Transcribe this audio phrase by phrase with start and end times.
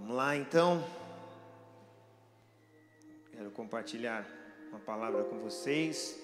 [0.00, 0.84] Vamos lá então.
[3.32, 4.24] Quero compartilhar
[4.70, 6.16] uma palavra com vocês.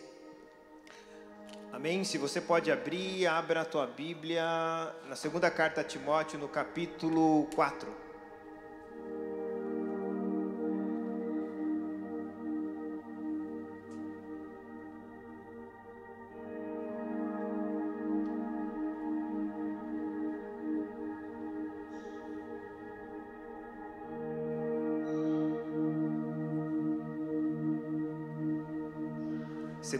[1.72, 2.04] Amém?
[2.04, 4.44] Se você pode abrir, abra a tua Bíblia
[5.08, 8.03] na segunda carta a Timóteo, no capítulo 4.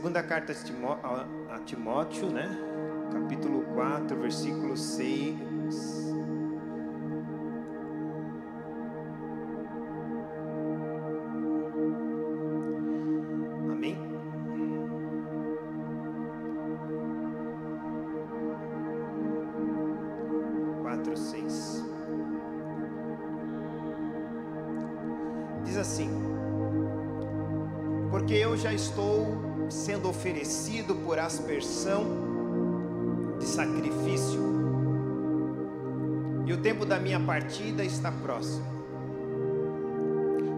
[0.04, 0.52] Segunda carta
[1.50, 2.46] a Timóteo, né?
[3.10, 6.13] Capítulo 4, versículo 6.
[30.24, 32.02] Oferecido por aspersão
[33.38, 34.40] de sacrifício.
[36.46, 38.64] E o tempo da minha partida está próximo.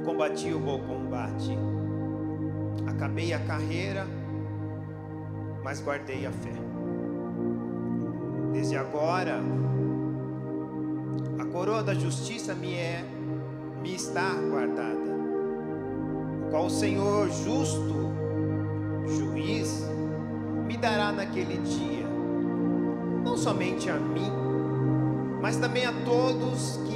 [0.05, 1.59] Combati o bom combate.
[2.87, 4.07] Acabei a carreira,
[5.65, 6.55] mas guardei a fé.
[8.53, 9.41] Desde agora,
[11.41, 13.05] a coroa da justiça me é
[13.83, 15.11] me está guardada,
[16.47, 18.16] o qual o Senhor justo
[20.77, 22.07] me dará naquele dia,
[23.25, 24.31] não somente a mim,
[25.41, 26.96] mas também a todos que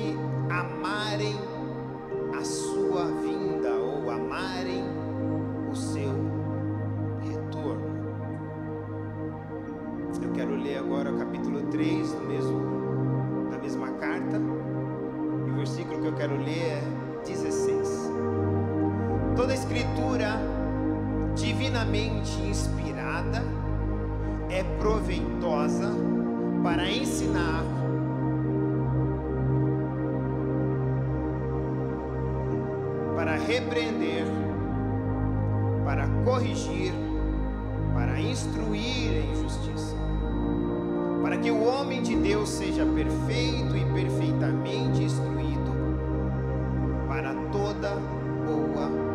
[47.21, 47.97] para toda
[48.47, 49.11] boa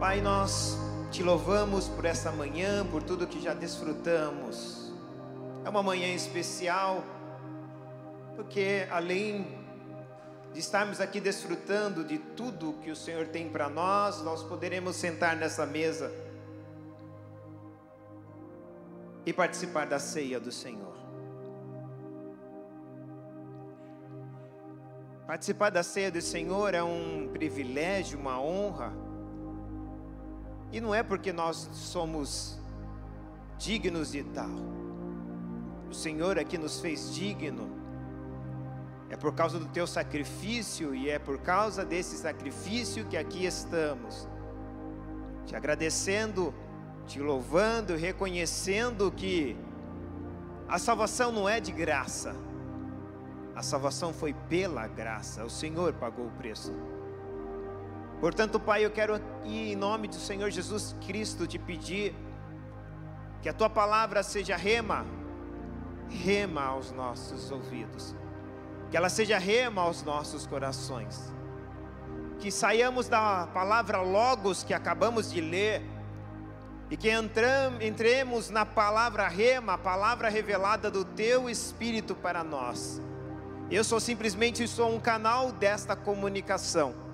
[0.00, 0.78] Pai, nós
[1.10, 4.90] te louvamos por essa manhã, por tudo que já desfrutamos.
[5.64, 7.04] É uma manhã especial,
[8.34, 9.58] porque além
[10.52, 15.36] de estarmos aqui desfrutando de tudo que o Senhor tem para nós, nós poderemos sentar
[15.36, 16.10] nessa mesa
[19.24, 20.91] e participar da ceia do Senhor.
[25.32, 28.92] Participar da ceia do Senhor é um privilégio, uma honra
[30.70, 32.60] e não é porque nós somos
[33.56, 34.50] dignos de tal.
[35.90, 37.66] O Senhor é que nos fez digno.
[39.08, 44.28] É por causa do teu sacrifício e é por causa desse sacrifício que aqui estamos.
[45.46, 46.52] Te agradecendo,
[47.06, 49.56] te louvando, reconhecendo que
[50.68, 52.36] a salvação não é de graça.
[53.54, 55.44] A salvação foi pela graça.
[55.44, 56.72] O Senhor pagou o preço.
[58.20, 62.14] Portanto, Pai, eu quero aqui, em nome do Senhor Jesus Cristo, te pedir
[63.42, 65.04] que a tua palavra seja rema,
[66.08, 68.14] rema aos nossos ouvidos,
[68.90, 71.32] que ela seja rema aos nossos corações,
[72.38, 75.82] que saiamos da palavra Logos que acabamos de ler,
[76.88, 77.08] e que
[77.80, 83.00] entremos na palavra rema, a palavra revelada do teu Espírito para nós.
[83.72, 87.12] Eu sou simplesmente sou um canal desta comunicação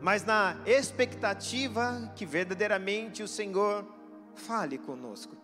[0.00, 3.84] mas na expectativa que verdadeiramente o Senhor
[4.34, 5.36] fale conosco.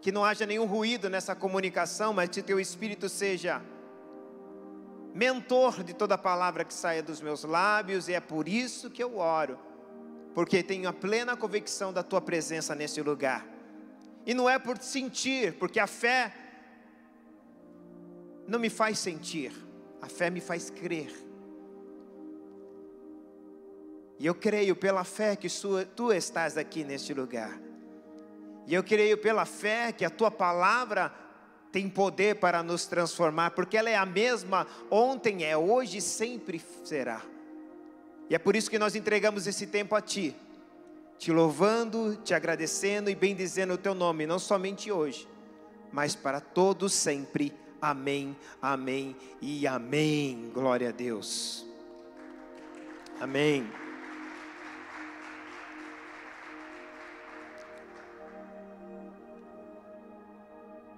[0.00, 3.62] Que não haja nenhum ruído nessa comunicação, mas que teu Espírito seja
[5.14, 9.18] mentor de toda palavra que saia dos meus lábios, e é por isso que eu
[9.18, 9.58] oro,
[10.34, 13.46] porque tenho a plena convicção da tua presença nesse lugar.
[14.26, 16.32] E não é por sentir, porque a fé
[18.48, 19.52] não me faz sentir,
[20.00, 21.12] a fé me faz crer.
[24.18, 27.60] E eu creio pela fé que sua, tu estás aqui neste lugar.
[28.66, 31.12] E eu creio pela fé que a tua palavra
[31.70, 37.22] tem poder para nos transformar, porque ela é a mesma ontem, é hoje sempre será.
[38.30, 40.34] E é por isso que nós entregamos esse tempo a ti,
[41.18, 45.28] te louvando, te agradecendo e bendizendo o teu nome, não somente hoje,
[45.92, 47.54] mas para todos sempre.
[47.80, 50.50] Amém, amém e amém.
[50.52, 51.64] Glória a Deus.
[53.20, 53.70] Amém.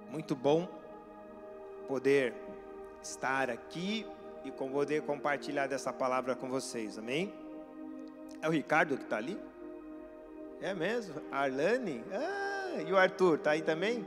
[0.09, 0.67] Muito bom
[1.87, 2.33] poder
[3.01, 4.05] estar aqui
[4.43, 7.31] e poder compartilhar dessa palavra com vocês, amém?
[8.41, 9.39] É o Ricardo que está ali?
[10.59, 11.21] É mesmo?
[11.31, 12.03] Arlane?
[12.11, 14.05] Ah, e o Arthur, está aí também?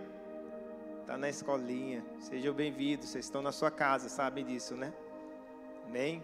[1.04, 2.02] Está na escolinha.
[2.18, 4.90] Sejam bem-vindos, vocês estão na sua casa, sabem disso, né?
[5.86, 6.22] Amém?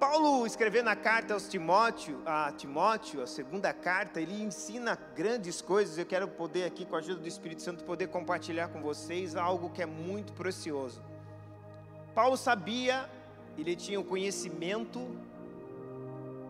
[0.00, 5.98] Paulo, escrevendo a carta aos Timóteo, a Timóteo, a segunda carta, ele ensina grandes coisas.
[5.98, 9.68] Eu quero poder aqui, com a ajuda do Espírito Santo, poder compartilhar com vocês algo
[9.68, 11.02] que é muito precioso.
[12.14, 13.06] Paulo sabia,
[13.58, 15.00] ele tinha o conhecimento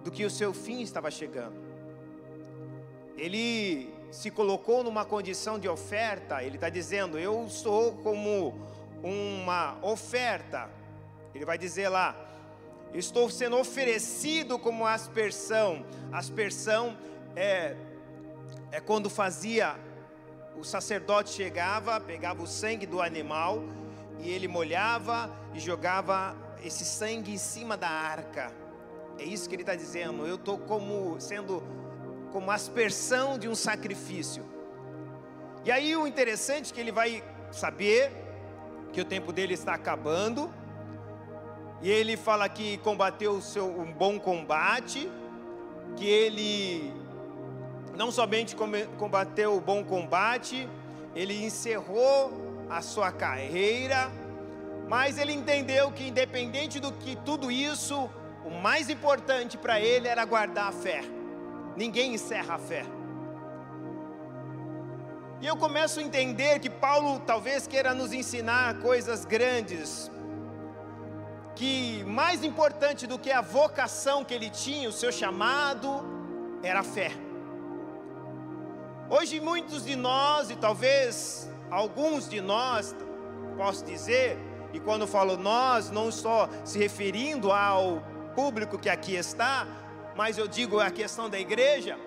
[0.05, 1.57] do que o seu fim estava chegando.
[3.17, 8.55] Ele se colocou numa condição de oferta, ele está dizendo: Eu sou como
[9.03, 10.71] uma oferta.
[11.35, 12.17] Ele vai dizer lá:
[12.95, 15.85] Estou sendo oferecido como aspersão.
[16.11, 16.97] Aspersão
[17.37, 17.77] é,
[18.73, 19.77] é quando fazia,
[20.57, 23.63] o sacerdote chegava, pegava o sangue do animal
[24.19, 26.35] e ele molhava e jogava
[26.65, 28.51] esse sangue em cima da arca.
[29.19, 30.27] É isso que ele está dizendo.
[30.27, 31.63] Eu estou como sendo
[32.33, 34.45] como aspersão de um sacrifício.
[35.65, 38.13] E aí o interessante é que ele vai saber
[38.93, 40.51] que o tempo dele está acabando.
[41.83, 45.11] E ele fala que combateu o seu um bom combate,
[45.97, 46.93] que ele
[47.97, 48.57] não somente
[48.99, 50.69] combateu o bom combate,
[51.15, 52.33] ele encerrou
[52.69, 54.11] a sua carreira,
[54.89, 58.09] mas ele entendeu que independente do que tudo isso,
[58.45, 61.16] o mais importante para ele era guardar a fé.
[61.77, 62.85] Ninguém encerra a fé.
[65.41, 70.11] E eu começo a entender que Paulo talvez queira nos ensinar coisas grandes,
[71.55, 75.89] que mais importante do que a vocação que ele tinha, o seu chamado,
[76.63, 77.11] era a fé.
[79.11, 82.97] Hoje muitos de nós, e talvez alguns de nós,
[83.59, 84.39] posso dizer,
[84.73, 88.03] e quando falo nós, não estou se referindo ao
[88.35, 89.67] público que aqui está,
[90.17, 91.99] mas eu digo a questão da igreja,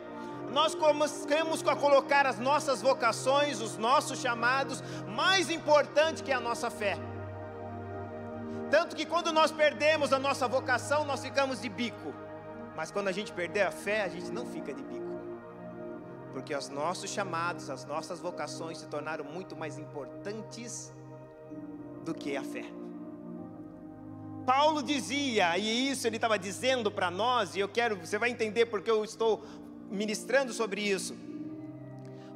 [0.51, 6.69] nós começamos a colocar as nossas vocações, os nossos chamados, mais importante que a nossa
[6.71, 6.97] fé.
[8.71, 12.13] Tanto que quando nós perdemos a nossa vocação, nós ficamos de bico.
[12.75, 15.19] Mas quando a gente perder a fé, a gente não fica de bico.
[16.31, 20.94] Porque os nossos chamados, as nossas vocações se tornaram muito mais importantes
[22.03, 22.78] do que a fé.
[24.50, 28.66] Paulo dizia, e isso ele estava dizendo para nós, e eu quero, você vai entender
[28.66, 29.46] porque eu estou
[29.92, 31.16] ministrando sobre isso.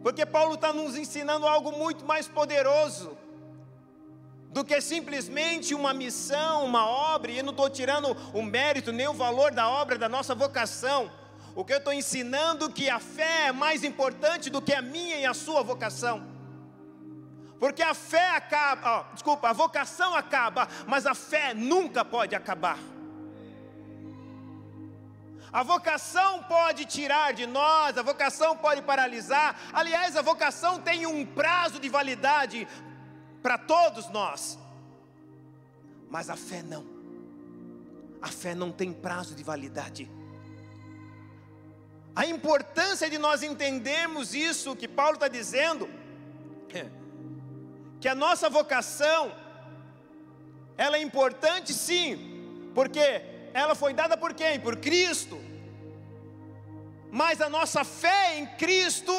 [0.03, 3.17] Porque Paulo está nos ensinando algo muito mais poderoso
[4.49, 9.07] do que simplesmente uma missão, uma obra, e eu não estou tirando o mérito nem
[9.07, 11.11] o valor da obra, da nossa vocação.
[11.55, 14.83] O que eu estou ensinando é que a fé é mais importante do que a
[14.83, 16.32] minha e a sua vocação.
[17.63, 22.77] Porque a fé acaba, ó, desculpa, a vocação acaba, mas a fé nunca pode acabar.
[25.49, 29.57] A vocação pode tirar de nós, a vocação pode paralisar.
[29.71, 32.67] Aliás, a vocação tem um prazo de validade
[33.41, 34.59] para todos nós.
[36.09, 36.85] Mas a fé não.
[38.21, 40.11] A fé não tem prazo de validade.
[42.13, 45.89] A importância de nós entendermos isso que Paulo está dizendo.
[46.75, 47.02] É
[48.03, 49.31] que a nossa vocação
[50.77, 52.99] ela é importante sim, porque
[53.53, 54.59] ela foi dada por quem?
[54.59, 55.39] Por Cristo.
[57.09, 59.13] Mas a nossa fé em Cristo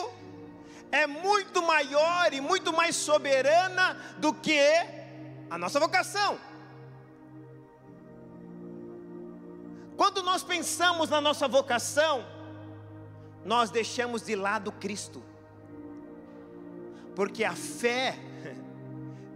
[0.92, 4.60] é muito maior e muito mais soberana do que
[5.48, 6.38] a nossa vocação.
[9.96, 12.22] Quando nós pensamos na nossa vocação,
[13.46, 15.24] nós deixamos de lado Cristo,
[17.16, 18.33] porque a fé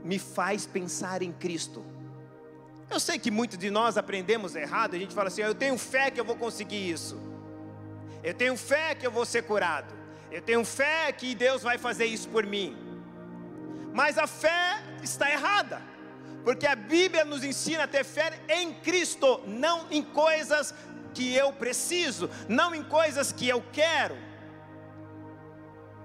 [0.08, 1.84] me faz pensar em Cristo.
[2.90, 6.10] Eu sei que muitos de nós aprendemos errado, a gente fala assim: eu tenho fé
[6.10, 7.20] que eu vou conseguir isso,
[8.24, 9.94] eu tenho fé que eu vou ser curado,
[10.32, 12.74] eu tenho fé que Deus vai fazer isso por mim.
[13.92, 15.82] Mas a fé está errada,
[16.42, 20.74] porque a Bíblia nos ensina a ter fé em Cristo, não em coisas
[21.12, 24.16] que eu preciso, não em coisas que eu quero.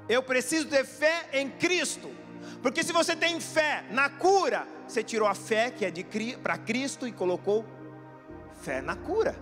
[0.10, 2.22] Eu preciso ter fé em Cristo.
[2.62, 6.05] Porque se você tem fé na cura, você tirou a fé que é de
[6.41, 7.65] para Cristo e colocou
[8.62, 9.35] fé na cura.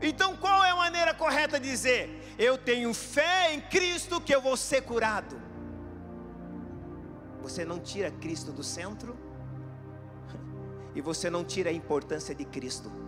[0.00, 2.34] Então, qual é a maneira correta de dizer?
[2.38, 5.42] Eu tenho fé em Cristo que eu vou ser curado.
[7.40, 9.16] você não tira Cristo do centro
[10.94, 13.03] e você não tira a importância de Cristo.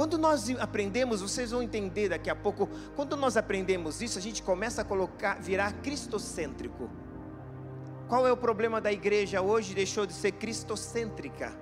[0.00, 4.42] Quando nós aprendemos, vocês vão entender daqui a pouco, quando nós aprendemos isso, a gente
[4.42, 6.88] começa a colocar, virar cristocêntrico.
[8.08, 9.74] Qual é o problema da igreja hoje?
[9.74, 11.54] Deixou de ser cristocêntrica,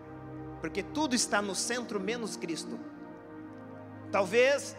[0.60, 2.78] porque tudo está no centro menos Cristo.
[4.12, 4.76] Talvez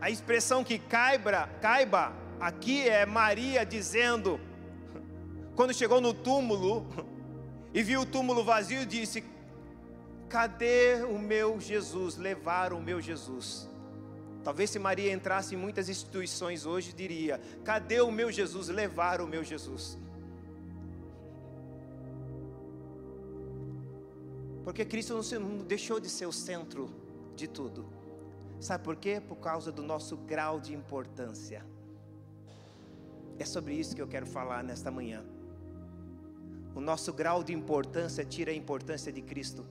[0.00, 4.40] a expressão que caiba, caiba aqui é Maria dizendo,
[5.54, 6.88] quando chegou no túmulo
[7.72, 9.20] e viu o túmulo vazio, disse:
[10.28, 12.16] Cadê o meu Jesus?
[12.16, 13.68] Levaram o meu Jesus.
[14.42, 18.68] Talvez se Maria entrasse em muitas instituições hoje, diria: Cadê o meu Jesus?
[18.68, 19.98] Levaram o meu Jesus.
[24.64, 26.90] Porque Cristo não deixou de ser o centro
[27.36, 27.86] de tudo.
[28.60, 29.20] Sabe por quê?
[29.20, 31.64] Por causa do nosso grau de importância.
[33.38, 35.24] É sobre isso que eu quero falar nesta manhã.
[36.74, 39.66] O nosso grau de importância tira a importância de Cristo.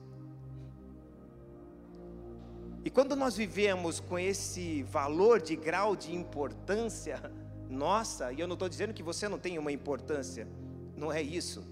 [2.84, 7.32] E quando nós vivemos com esse valor de grau de importância,
[7.70, 10.46] nossa, e eu não estou dizendo que você não tem uma importância,
[10.94, 11.66] não é isso.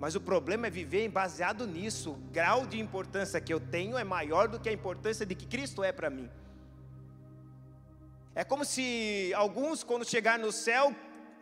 [0.00, 2.12] Mas o problema é viver baseado nisso.
[2.12, 5.46] O grau de importância que eu tenho é maior do que a importância de que
[5.46, 6.28] Cristo é para mim.
[8.34, 10.92] É como se alguns, quando chegar no céu,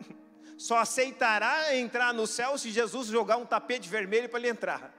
[0.55, 4.98] só aceitará entrar no céu se Jesus jogar um tapete vermelho para ele entrar.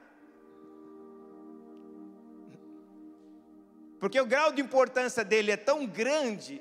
[4.01, 6.59] Porque o grau de importância dele é tão grande.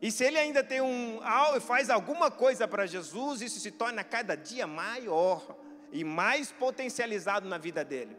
[0.00, 1.18] E se ele ainda tem um
[1.60, 5.56] faz alguma coisa para Jesus, isso se torna cada dia maior
[5.90, 8.16] e mais potencializado na vida dele.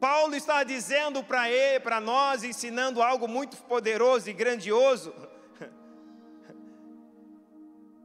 [0.00, 5.12] Paulo está dizendo para ele, para nós, ensinando algo muito poderoso e grandioso,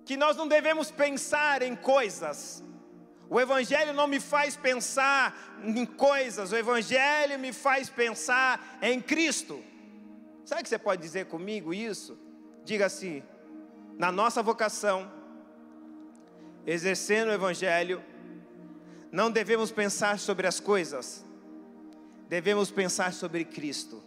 [0.03, 2.61] que nós não devemos pensar em coisas,
[3.33, 9.59] o Evangelho não me faz pensar em coisas, o Evangelho me faz pensar em Cristo.
[10.45, 12.15] Sabe que você pode dizer comigo isso?
[12.63, 13.23] Diga assim:
[13.97, 15.11] na nossa vocação,
[16.63, 18.03] exercendo o Evangelho,
[19.11, 21.25] não devemos pensar sobre as coisas,
[22.29, 24.03] devemos pensar sobre Cristo.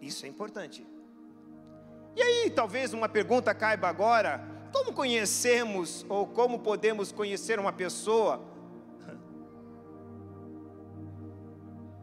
[0.00, 0.86] Isso é importante.
[2.14, 8.40] E aí, talvez uma pergunta caiba agora: como conhecemos ou como podemos conhecer uma pessoa?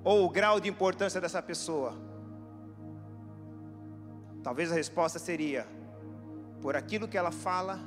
[0.06, 1.94] Ou o grau de importância dessa pessoa?
[4.42, 5.68] Talvez a resposta seria:
[6.62, 7.78] por aquilo que ela fala,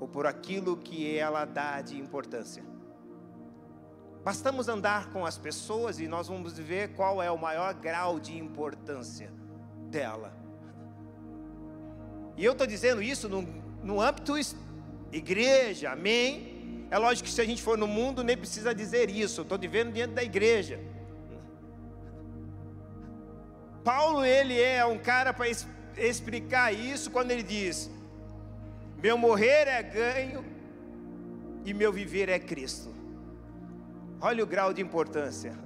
[0.00, 2.64] ou por aquilo que ela dá de importância.
[4.24, 8.36] Bastamos andar com as pessoas e nós vamos ver qual é o maior grau de
[8.36, 9.32] importância
[9.88, 10.39] dela.
[12.36, 13.42] E eu estou dizendo isso no,
[13.82, 14.34] no âmbito
[15.12, 16.86] igreja, amém?
[16.90, 19.92] É lógico que se a gente for no mundo, nem precisa dizer isso, estou vivendo
[19.92, 20.80] dentro da igreja.
[23.84, 25.46] Paulo, ele é um cara para
[25.96, 27.90] explicar isso quando ele diz:
[29.02, 30.44] Meu morrer é ganho
[31.64, 32.92] e meu viver é Cristo.
[34.20, 35.56] Olha o grau de importância.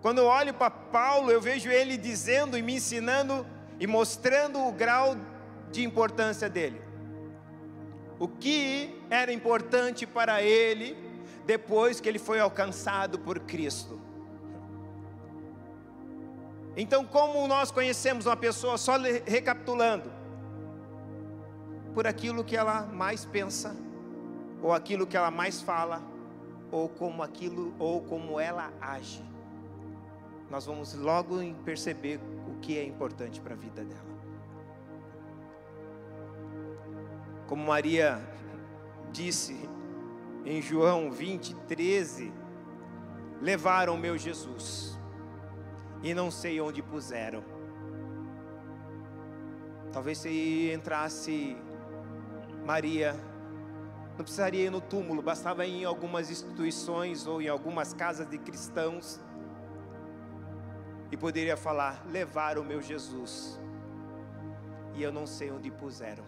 [0.00, 3.46] Quando eu olho para Paulo, eu vejo ele dizendo e me ensinando
[3.80, 5.16] e mostrando o grau
[5.72, 6.80] de importância dele.
[8.18, 10.94] O que era importante para ele
[11.46, 13.98] depois que ele foi alcançado por Cristo.
[16.76, 18.96] Então, como nós conhecemos uma pessoa, só
[19.26, 20.12] recapitulando,
[21.94, 23.74] por aquilo que ela mais pensa,
[24.62, 26.02] ou aquilo que ela mais fala,
[26.70, 29.24] ou como aquilo, ou como ela age.
[30.48, 32.20] Nós vamos logo perceber
[32.60, 34.10] que é importante para a vida dela.
[37.46, 38.20] Como Maria
[39.10, 39.68] disse
[40.44, 42.32] em João 20, 13:
[43.40, 44.98] Levaram meu Jesus
[46.02, 47.42] e não sei onde puseram.
[49.92, 51.56] Talvez se entrasse
[52.64, 53.14] Maria,
[54.16, 58.38] não precisaria ir no túmulo, bastava ir em algumas instituições ou em algumas casas de
[58.38, 59.20] cristãos
[61.10, 63.58] e poderia falar: levaram o meu Jesus,
[64.94, 66.24] e eu não sei onde puseram.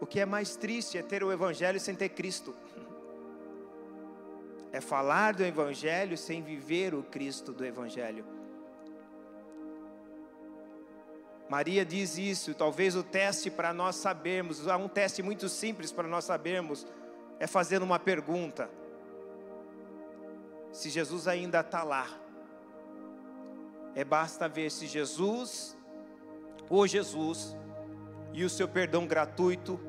[0.00, 2.54] O que é mais triste é ter o Evangelho sem ter Cristo.
[4.72, 8.24] É falar do Evangelho sem viver o Cristo do Evangelho.
[11.50, 16.06] Maria diz isso, talvez o teste para nós sabermos, há um teste muito simples para
[16.06, 16.86] nós sabermos,
[17.40, 18.70] é fazer uma pergunta
[20.72, 22.06] se Jesus ainda está lá
[23.94, 25.76] é basta ver se Jesus,
[26.68, 27.56] o Jesus,
[28.32, 29.80] e o seu perdão gratuito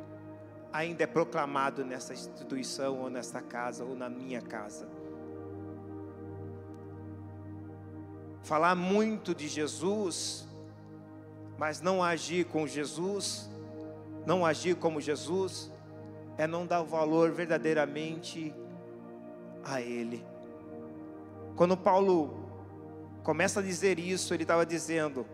[0.73, 4.87] ainda é proclamado nessa instituição, ou nesta casa, ou na minha casa.
[8.41, 10.47] Falar muito de Jesus,
[11.57, 13.49] mas não agir com Jesus,
[14.25, 15.71] não agir como Jesus,
[16.37, 18.55] é não dar valor verdadeiramente
[19.63, 20.30] a Ele.
[21.61, 22.33] Quando Paulo
[23.21, 25.27] começa a dizer isso, ele estava dizendo: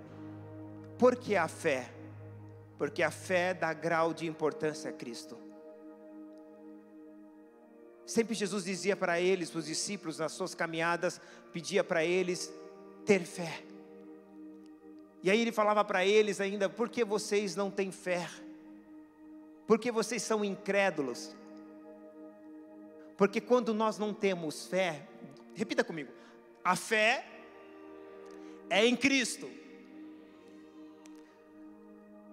[1.00, 1.90] por que a fé?
[2.78, 5.38] Porque a fé dá grau de importância a Cristo.
[8.06, 11.22] Sempre Jesus dizia para eles, para os discípulos, nas suas caminhadas,
[11.54, 12.54] pedia para eles
[13.06, 13.64] ter fé.
[15.24, 18.30] E aí ele falava para eles ainda: por que vocês não têm fé?
[19.66, 21.34] Porque vocês são incrédulos.
[23.16, 25.08] Porque quando nós não temos fé,
[25.56, 26.17] repita comigo,
[26.68, 27.24] a fé
[28.70, 29.50] é em Cristo.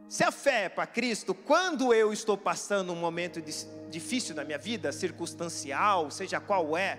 [0.08, 3.40] Se a fé é para Cristo, quando eu estou passando um momento
[3.88, 6.98] difícil na minha vida, circunstancial, seja qual é,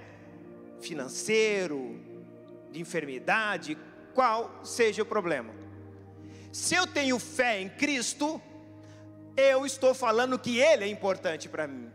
[0.79, 1.99] financeiro,
[2.71, 3.77] de enfermidade,
[4.13, 5.53] qual seja o problema.
[6.53, 8.41] Se eu tenho fé em Cristo,
[9.35, 11.91] eu estou falando que Ele é importante para mim.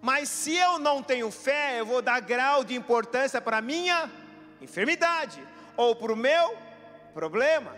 [0.00, 4.21] Mas se eu não tenho fé, eu vou dar grau de importância para minha
[4.62, 5.42] enfermidade
[5.76, 6.56] ou para o meu
[7.12, 7.76] problema.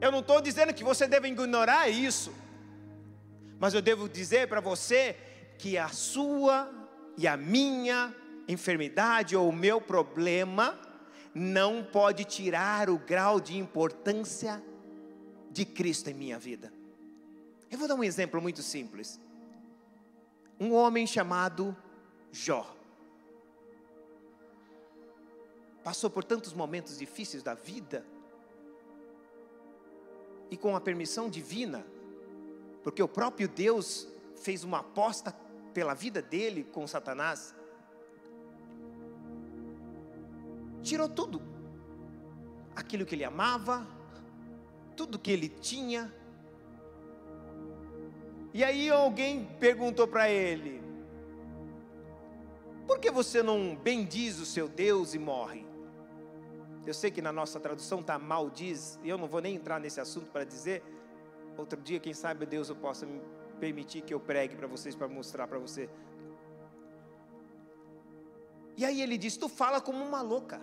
[0.00, 2.32] Eu não estou dizendo que você deve ignorar isso,
[3.58, 5.16] mas eu devo dizer para você
[5.58, 6.70] que a sua
[7.16, 8.14] e a minha
[8.48, 10.78] enfermidade ou o meu problema
[11.34, 14.62] não pode tirar o grau de importância
[15.50, 16.72] de Cristo em minha vida.
[17.70, 19.20] Eu vou dar um exemplo muito simples.
[20.58, 21.76] Um homem chamado
[22.30, 22.81] Jó
[25.82, 28.04] passou por tantos momentos difíceis da vida
[30.50, 31.84] e com a permissão divina,
[32.82, 35.34] porque o próprio Deus fez uma aposta
[35.72, 37.54] pela vida dele com Satanás,
[40.82, 41.40] tirou tudo,
[42.76, 43.86] aquilo que ele amava,
[44.96, 46.12] tudo que ele tinha.
[48.52, 50.82] E aí alguém perguntou para ele:
[52.86, 55.71] Por que você não bendiz o seu Deus e morre?
[56.86, 60.00] Eu sei que na nossa tradução está maldiz, e eu não vou nem entrar nesse
[60.00, 60.82] assunto para dizer.
[61.56, 63.20] Outro dia, quem sabe Deus eu possa me
[63.60, 65.88] permitir que eu pregue para vocês, para mostrar para você.
[68.76, 70.60] E aí ele diz: Tu fala como uma louca.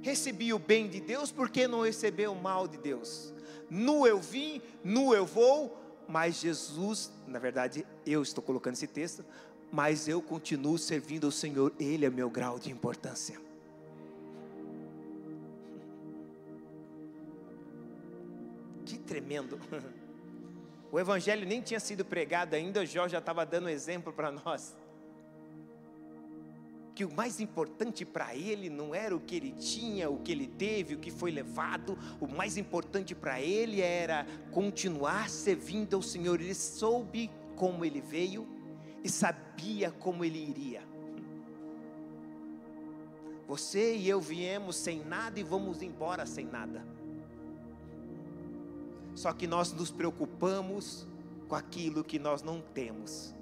[0.00, 3.32] Recebi o bem de Deus, por que não recebeu o mal de Deus?
[3.70, 9.24] Nu eu vim, nu eu vou, mas Jesus, na verdade, eu estou colocando esse texto,
[9.70, 13.51] mas eu continuo servindo ao Senhor, Ele é meu grau de importância.
[19.12, 19.58] Tremendo.
[20.92, 24.76] O evangelho nem tinha sido pregado ainda, Jó já estava dando exemplo para nós.
[26.94, 30.46] Que o mais importante para ele não era o que ele tinha, o que ele
[30.46, 36.38] teve, o que foi levado, o mais importante para ele era continuar servindo ao Senhor.
[36.38, 38.46] Ele soube como ele veio
[39.02, 40.82] e sabia como ele iria.
[43.48, 46.84] Você e eu viemos sem nada e vamos embora sem nada.
[49.14, 51.06] Só que nós nos preocupamos
[51.48, 53.34] com aquilo que nós não temos,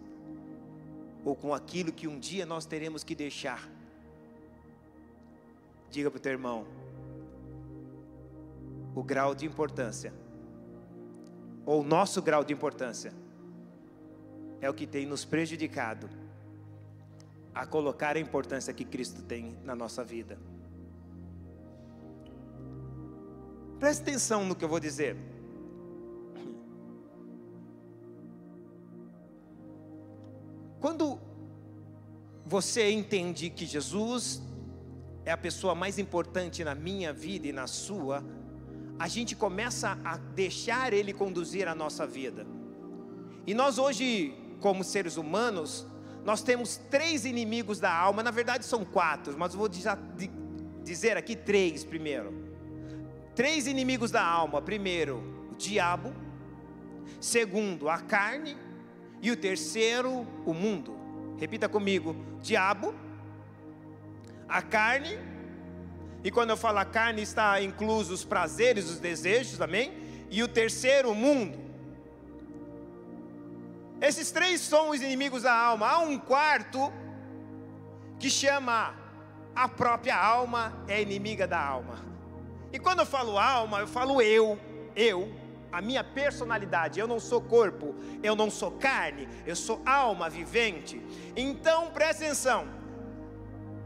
[1.25, 3.69] ou com aquilo que um dia nós teremos que deixar.
[5.91, 6.67] Diga para o teu irmão,
[8.95, 10.13] o grau de importância,
[11.65, 13.13] ou o nosso grau de importância,
[14.61, 16.11] é o que tem nos prejudicado
[17.55, 20.39] a colocar a importância que Cristo tem na nossa vida.
[23.79, 25.30] Preste atenção no que eu vou dizer.
[30.81, 31.21] Quando
[32.45, 34.43] você entende que Jesus
[35.25, 38.25] é a pessoa mais importante na minha vida e na sua,
[38.99, 42.47] a gente começa a deixar Ele conduzir a nossa vida.
[43.47, 45.87] E nós hoje, como seres humanos,
[46.25, 51.85] nós temos três inimigos da alma, na verdade são quatro, mas vou dizer aqui três
[51.85, 52.33] primeiro.
[53.35, 56.13] Três inimigos da alma: primeiro, o diabo,
[57.21, 58.57] segundo, a carne
[59.23, 60.97] e o terceiro, o mundo.
[61.39, 62.95] Repita comigo: diabo,
[64.49, 65.19] a carne,
[66.23, 69.93] e quando eu falo a carne, está incluso os prazeres, os desejos, amém?
[70.31, 71.59] E o terceiro, o mundo.
[74.01, 75.89] Esses três são os inimigos da alma.
[75.89, 76.93] Há um quarto
[78.19, 78.95] que chama
[79.55, 81.99] a própria alma é inimiga da alma.
[82.73, 84.59] E quando eu falo alma, eu falo eu,
[84.95, 85.31] eu,
[85.73, 86.99] a minha personalidade.
[86.99, 91.01] Eu não sou corpo, eu não sou carne, eu sou alma vivente.
[91.37, 92.69] Então presta atenção.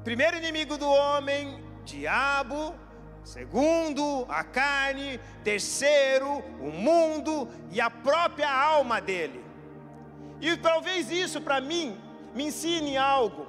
[0.03, 2.75] Primeiro inimigo do homem, diabo.
[3.23, 5.19] Segundo, a carne.
[5.43, 9.43] Terceiro, o mundo e a própria alma dele.
[10.41, 11.99] E talvez isso para mim
[12.35, 13.47] me ensine algo.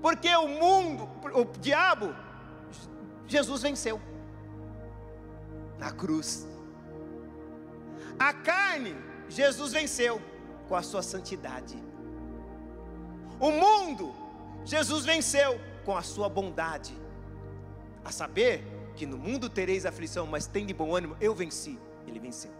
[0.00, 2.14] Porque o mundo, o diabo,
[3.26, 4.00] Jesus venceu
[5.78, 6.46] na cruz.
[8.18, 8.96] A carne,
[9.28, 10.20] Jesus venceu
[10.68, 11.76] com a sua santidade.
[13.38, 14.14] O mundo,
[14.64, 16.94] Jesus venceu com a sua bondade.
[18.04, 21.78] A saber que no mundo tereis aflição, mas tem de bom ânimo, eu venci.
[22.06, 22.50] Ele venceu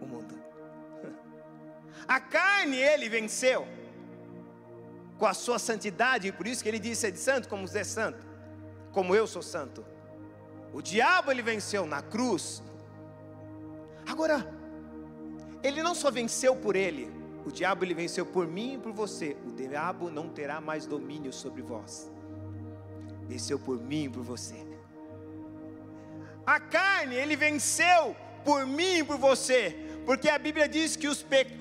[0.00, 0.34] o mundo.
[2.08, 3.66] A carne ele venceu
[5.18, 7.84] com a sua santidade, e por isso que ele disse: é de santo como Zé
[7.84, 8.24] santo,
[8.92, 9.84] como eu sou santo.
[10.72, 12.62] O diabo ele venceu na cruz.
[14.06, 14.55] Agora,
[15.66, 17.10] ele não só venceu por ele,
[17.44, 19.36] o diabo ele venceu por mim e por você.
[19.46, 22.10] O diabo não terá mais domínio sobre vós.
[23.28, 24.66] Venceu por mim e por você.
[26.44, 31.16] A carne ele venceu por mim e por você, porque a Bíblia diz que o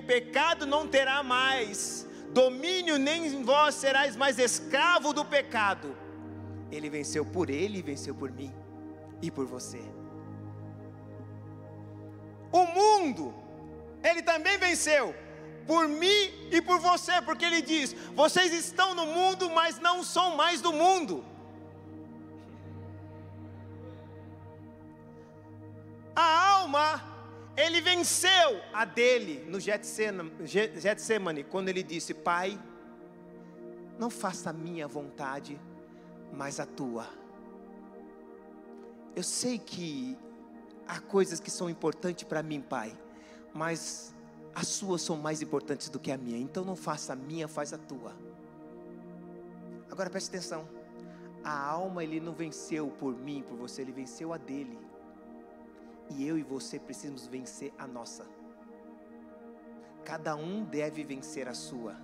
[0.05, 5.95] pecado não terá mais domínio, nem vós serás mais escravo do pecado.
[6.71, 8.53] Ele venceu por ele e venceu por mim
[9.21, 9.81] e por você.
[12.51, 13.44] O mundo,
[14.05, 15.15] ele também venceu
[15.65, 20.35] por mim e por você, porque ele diz: vocês estão no mundo, mas não são
[20.35, 21.25] mais do mundo.
[26.15, 27.03] A alma
[27.57, 32.59] ele venceu a dele no Getsemane, quando ele disse: Pai,
[33.97, 35.59] não faça a minha vontade,
[36.31, 37.07] mas a tua.
[39.15, 40.17] Eu sei que
[40.87, 42.95] há coisas que são importantes para mim, Pai,
[43.55, 44.13] mas
[44.53, 47.71] as suas são mais importantes do que a minha, então não faça a minha, faz
[47.71, 48.13] a tua.
[49.89, 50.67] Agora preste atenção:
[51.41, 54.77] a alma ele não venceu por mim, por você, ele venceu a dele.
[56.09, 58.25] E eu e você precisamos vencer a nossa.
[60.03, 61.95] Cada um deve vencer a sua.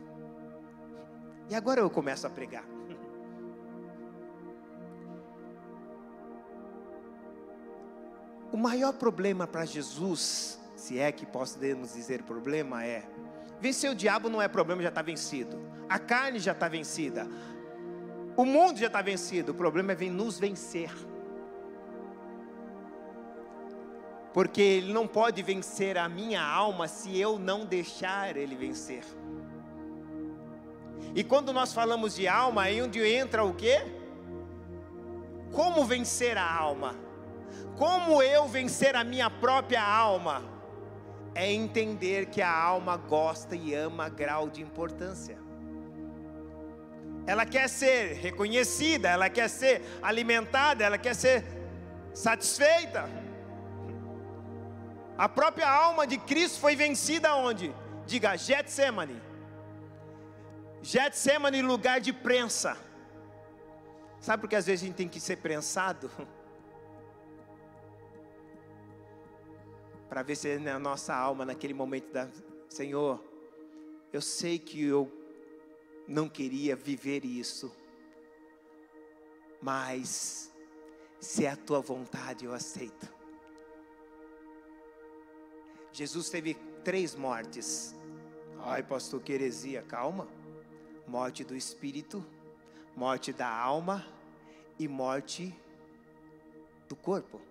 [1.49, 2.63] E agora eu começo a pregar.
[8.53, 13.03] O maior problema para Jesus, se é que podemos dizer problema, é:
[13.59, 15.59] vencer o diabo não é problema, já está vencido.
[15.87, 17.27] A carne já está vencida.
[18.35, 19.51] O mundo já está vencido.
[19.51, 20.91] O problema é nos vencer.
[24.33, 29.03] porque ele não pode vencer a minha alma se eu não deixar ele vencer.
[31.13, 33.81] E quando nós falamos de alma, aí onde entra o quê?
[35.51, 36.95] Como vencer a alma?
[37.77, 40.60] Como eu vencer a minha própria alma?
[41.33, 45.37] É entender que a alma gosta e ama grau de importância.
[47.25, 51.45] Ela quer ser reconhecida, ela quer ser alimentada, ela quer ser
[52.13, 53.09] satisfeita.
[55.17, 57.73] A própria alma de Cristo foi vencida onde?
[58.07, 59.21] Diga, Getsemane.
[60.81, 62.75] Getsemane, lugar de prensa.
[64.19, 66.09] Sabe por que às vezes a gente tem que ser prensado?
[70.11, 72.27] Para ver se na nossa alma, naquele momento da
[72.67, 73.23] Senhor,
[74.11, 75.09] eu sei que eu
[76.05, 77.73] não queria viver isso,
[79.61, 80.53] mas
[81.17, 83.07] se é a tua vontade, eu aceito.
[85.93, 87.95] Jesus teve três mortes.
[88.65, 90.27] Ai, pastor, que heresia, calma.
[91.07, 92.21] Morte do espírito,
[92.97, 94.05] morte da alma
[94.77, 95.57] e morte
[96.89, 97.50] do corpo.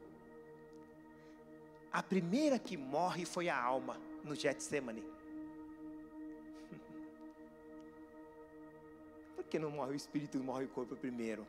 [1.93, 5.03] A primeira que morre foi a alma no Getsemane.
[9.35, 11.47] Por que não morre o espírito e morre o corpo primeiro?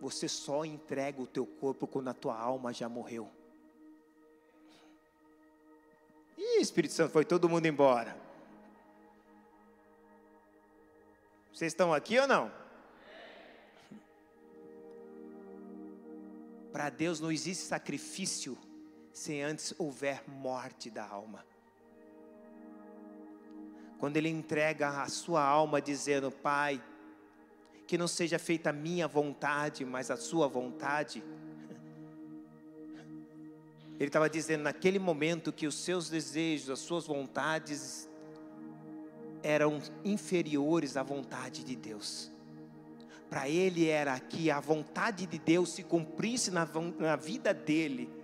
[0.00, 3.28] Você só entrega o teu corpo quando a tua alma já morreu.
[6.38, 8.16] Ih, Espírito Santo, foi todo mundo embora.
[11.52, 12.50] Vocês estão aqui ou não?
[16.72, 18.56] Para Deus não existe sacrifício
[19.20, 21.44] sem antes houver morte da alma.
[23.98, 26.82] Quando Ele entrega a sua alma dizendo: Pai,
[27.86, 31.22] que não seja feita a minha vontade, mas a Sua vontade
[34.00, 38.08] ele estava dizendo naquele momento que os seus desejos, as suas vontades
[39.42, 42.32] eram inferiores à vontade de Deus.
[43.28, 46.66] Para ele era que a vontade de Deus se cumprisse na,
[46.98, 48.19] na vida dele,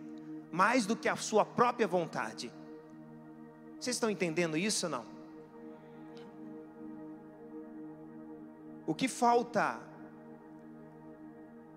[0.56, 2.50] mais do que a sua própria vontade.
[3.78, 5.04] Vocês estão entendendo isso ou não?
[8.86, 9.78] O que falta,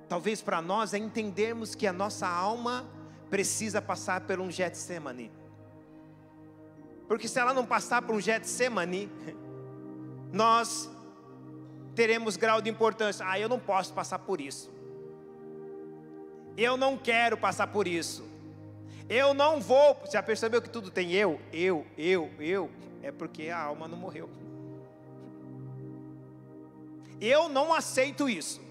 [0.07, 2.87] talvez para nós, é entendermos que a nossa alma
[3.29, 5.29] precisa passar por um Getsemane.
[7.05, 9.11] Porque se ela não passar por um Getsemane,
[10.31, 10.89] nós
[11.95, 13.25] teremos grau de importância.
[13.27, 14.71] Ah, eu não posso passar por isso.
[16.55, 18.38] Eu não quero passar por isso.
[19.09, 19.99] Eu não vou.
[20.11, 22.69] Já percebeu que tudo tem eu, eu, eu, eu?
[23.01, 24.29] É porque a alma não morreu.
[27.19, 28.61] Eu não aceito isso.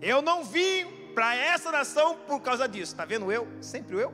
[0.00, 2.92] Eu não vim para essa nação por causa disso.
[2.92, 3.46] Está vendo eu?
[3.60, 4.12] Sempre eu.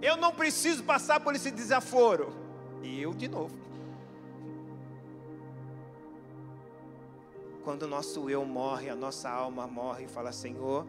[0.00, 2.32] Eu não preciso passar por esse desaforo.
[2.82, 3.56] Eu de novo.
[7.64, 10.86] Quando o nosso eu morre, a nossa alma morre e fala: Senhor,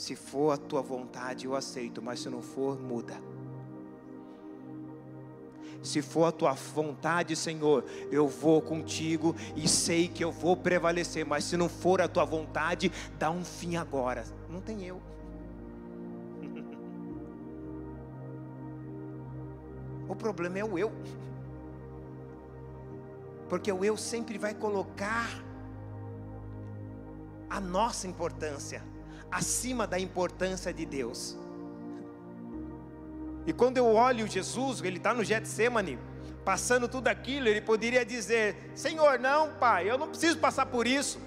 [0.00, 3.20] se for a tua vontade, eu aceito, mas se não for, muda.
[5.82, 11.26] Se for a tua vontade, Senhor, eu vou contigo e sei que eu vou prevalecer,
[11.26, 14.24] mas se não for a tua vontade, dá um fim agora.
[14.48, 15.02] Não tem eu.
[20.08, 20.90] O problema é o eu.
[23.50, 25.28] Porque o eu sempre vai colocar
[27.50, 28.82] a nossa importância
[29.30, 31.36] acima da importância de Deus.
[33.46, 35.98] E quando eu olho Jesus, ele está no Getsemane,
[36.44, 41.20] passando tudo aquilo, ele poderia dizer: Senhor, não, Pai, eu não preciso passar por isso.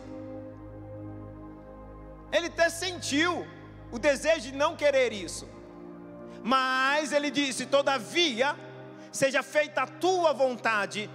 [2.31, 3.45] Ele até sentiu
[3.91, 5.47] o desejo de não querer isso,
[6.43, 8.55] mas ele disse: Todavia,
[9.11, 11.09] seja feita a tua vontade.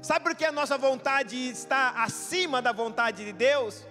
[0.00, 3.84] Sabe por que a nossa vontade está acima da vontade de Deus?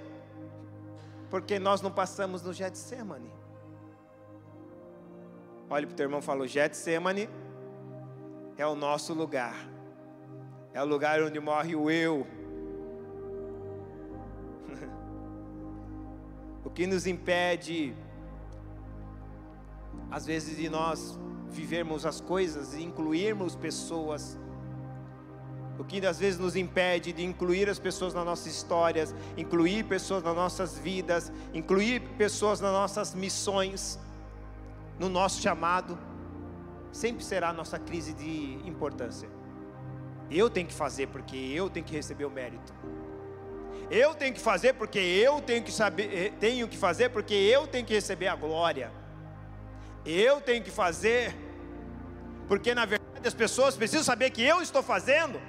[1.31, 3.33] Porque nós não passamos no Getsemane.
[5.69, 7.29] Olhe para o teu irmão e fala: Getsemane
[8.57, 9.55] é o nosso lugar.
[10.73, 12.27] É o lugar onde morre o eu.
[16.65, 17.95] o que nos impede,
[20.11, 21.17] às vezes, de nós
[21.49, 24.37] vivermos as coisas e incluirmos pessoas.
[25.81, 30.21] O que às vezes nos impede de incluir as pessoas nas nossas histórias, incluir pessoas
[30.21, 33.97] nas nossas vidas, incluir pessoas nas nossas missões,
[34.99, 35.97] no nosso chamado,
[36.91, 39.27] sempre será a nossa crise de importância.
[40.29, 42.71] Eu tenho que fazer porque eu tenho que receber o mérito.
[43.89, 47.65] Eu tenho que fazer porque eu tenho que saber, eh, tenho que fazer porque eu
[47.65, 48.91] tenho que receber a glória.
[50.05, 51.35] Eu tenho que fazer,
[52.47, 55.41] porque na verdade as pessoas precisam saber que eu estou fazendo,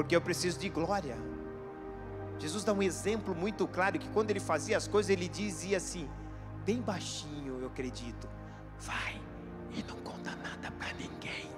[0.00, 1.14] porque eu preciso de glória.
[2.38, 6.08] Jesus dá um exemplo muito claro que quando ele fazia as coisas, ele dizia assim,
[6.64, 8.26] bem baixinho, eu acredito:
[8.78, 9.20] vai
[9.76, 11.50] e não conta nada para ninguém.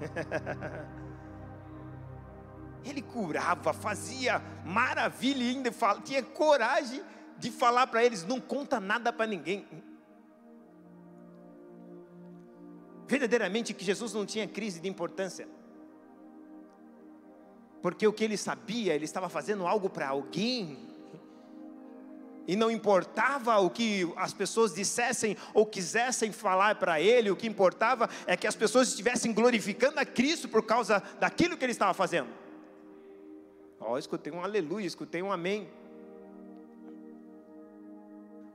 [2.82, 5.70] Ele curava, fazia maravilha e ainda
[6.02, 7.02] tinha coragem
[7.38, 9.66] de falar para eles: não conta nada para ninguém.
[13.06, 15.46] Verdadeiramente que Jesus não tinha crise de importância,
[17.82, 20.90] porque o que ele sabia, ele estava fazendo algo para alguém,
[22.50, 27.46] e não importava o que as pessoas dissessem ou quisessem falar para ele, o que
[27.46, 31.94] importava é que as pessoas estivessem glorificando a Cristo por causa daquilo que ele estava
[31.94, 32.28] fazendo.
[33.78, 35.68] Ó, oh, escutei um aleluia, escutei um amém.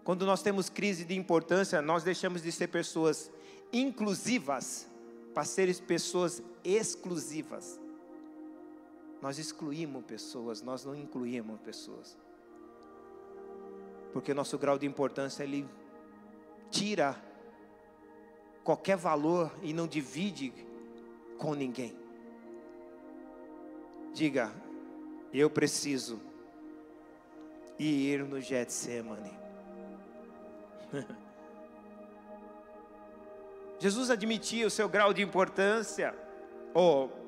[0.04, 3.32] Quando nós temos crise de importância, nós deixamos de ser pessoas
[3.72, 4.88] inclusivas
[5.34, 7.80] para ser pessoas exclusivas.
[9.26, 12.16] Nós excluímos pessoas, nós não incluímos pessoas.
[14.14, 15.68] Porque nosso grau de importância ele
[16.70, 17.20] tira
[18.64, 20.54] qualquer valor e não divide
[21.40, 21.98] com ninguém.
[24.14, 24.54] Diga,
[25.34, 26.22] eu preciso
[27.80, 29.34] ir no Getsemane.
[33.82, 36.16] Jesus admitia o seu grau de importância,
[36.76, 37.25] ou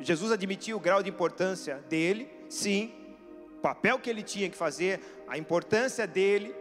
[0.00, 2.92] Jesus admitia o grau de importância dele, sim,
[3.56, 6.54] o papel que ele tinha que fazer, a importância dele.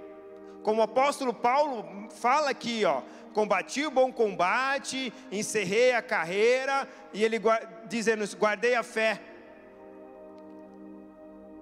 [0.63, 3.02] Como o apóstolo Paulo fala aqui, ó,
[3.34, 7.39] combati o bom combate, encerrei a carreira, e ele
[7.88, 9.21] dizendo, guardei a fé.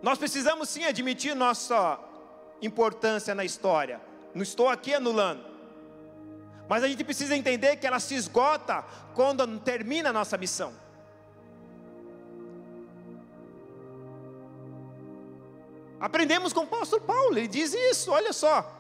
[0.01, 1.99] Nós precisamos sim admitir nossa
[2.61, 3.99] importância na história.
[4.33, 5.43] Não estou aqui anulando.
[6.67, 8.83] Mas a gente precisa entender que ela se esgota
[9.13, 10.85] quando termina a nossa missão.
[15.99, 18.71] Aprendemos com o apóstolo Paulo, ele diz isso, olha só.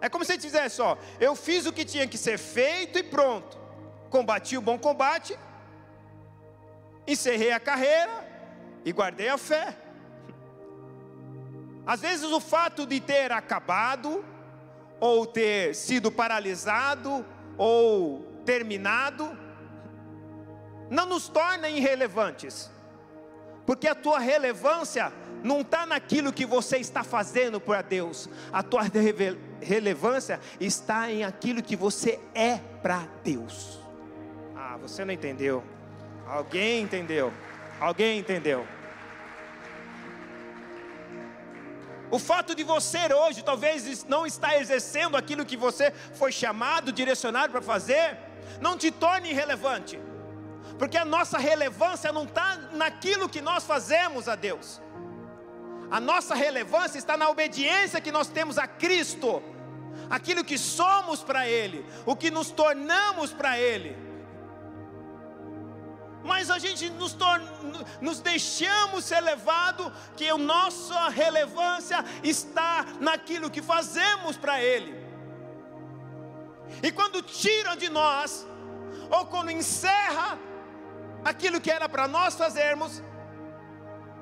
[0.00, 3.02] É como se ele dissesse: ó, eu fiz o que tinha que ser feito e
[3.02, 3.58] pronto.
[4.08, 5.38] Combati o bom combate,
[7.06, 8.26] encerrei a carreira
[8.84, 9.76] e guardei a fé.
[11.86, 14.24] Às vezes o fato de ter acabado,
[14.98, 17.24] ou ter sido paralisado,
[17.56, 19.36] ou terminado,
[20.88, 22.70] não nos torna irrelevantes,
[23.64, 28.82] porque a tua relevância não está naquilo que você está fazendo para Deus, a tua
[29.60, 33.80] relevância está em aquilo que você é para Deus.
[34.56, 35.62] Ah, você não entendeu?
[36.26, 37.32] Alguém entendeu?
[37.80, 38.66] Alguém entendeu?
[42.10, 47.52] O fato de você hoje talvez não estar exercendo aquilo que você foi chamado, direcionado
[47.52, 48.18] para fazer,
[48.60, 49.98] não te torne irrelevante,
[50.76, 54.82] porque a nossa relevância não está naquilo que nós fazemos a Deus,
[55.90, 59.42] a nossa relevância está na obediência que nós temos a Cristo,
[60.08, 64.10] aquilo que somos para Ele, o que nos tornamos para Ele
[66.22, 67.16] mas a gente nos,
[68.00, 74.94] nos deixamos ser levado que a nossa relevância está naquilo que fazemos para Ele.
[76.82, 78.46] E quando tiram de nós,
[79.10, 80.38] ou quando encerra
[81.24, 83.02] aquilo que era para nós fazermos,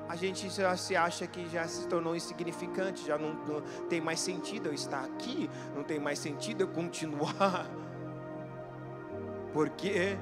[0.09, 4.19] a gente já se acha que já se tornou insignificante, já não, não tem mais
[4.19, 7.69] sentido eu estar aqui, não tem mais sentido eu continuar.
[9.53, 10.17] Porque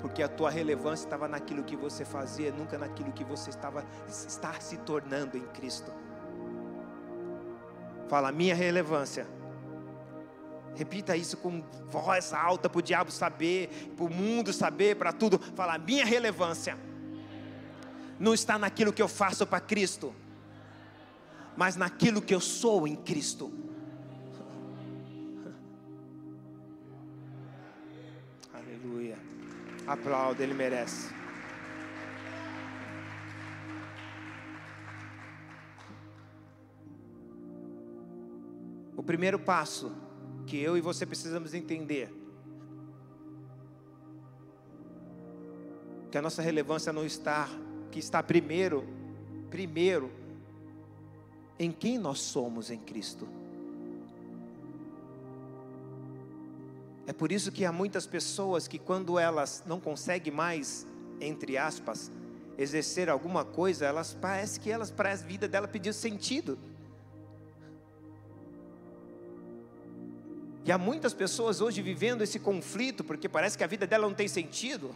[0.00, 4.52] porque a tua relevância estava naquilo que você fazia, nunca naquilo que você estava está
[4.60, 5.92] se tornando em Cristo.
[8.06, 9.26] Fala, minha relevância.
[10.76, 15.40] Repita isso com voz alta para o diabo saber, para o mundo saber, para tudo.
[15.56, 16.78] Fala, minha relevância
[18.18, 20.12] não está naquilo que eu faço para Cristo,
[21.56, 23.52] mas naquilo que eu sou em Cristo.
[29.86, 31.10] Aplauda, ele merece.
[38.96, 39.92] O primeiro passo
[40.46, 42.12] que eu e você precisamos entender
[46.10, 47.48] que a nossa relevância não está,
[47.90, 48.84] que está primeiro,
[49.50, 50.10] primeiro
[51.58, 53.26] em quem nós somos em Cristo.
[57.06, 60.86] É por isso que há muitas pessoas que, quando elas não conseguem mais,
[61.20, 62.12] entre aspas,
[62.58, 66.58] exercer alguma coisa, elas parece que elas para a vida dela pediu sentido.
[70.66, 74.14] E há muitas pessoas hoje vivendo esse conflito, porque parece que a vida dela não
[74.14, 74.94] tem sentido.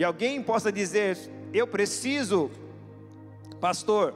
[0.00, 1.18] E alguém possa dizer:
[1.52, 2.50] Eu preciso,
[3.60, 4.14] pastor,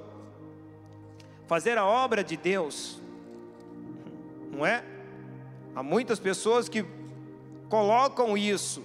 [1.47, 3.03] fazer a obra de Deus,
[4.51, 4.83] não é?
[5.77, 6.87] Há muitas pessoas que
[7.69, 8.83] colocam isso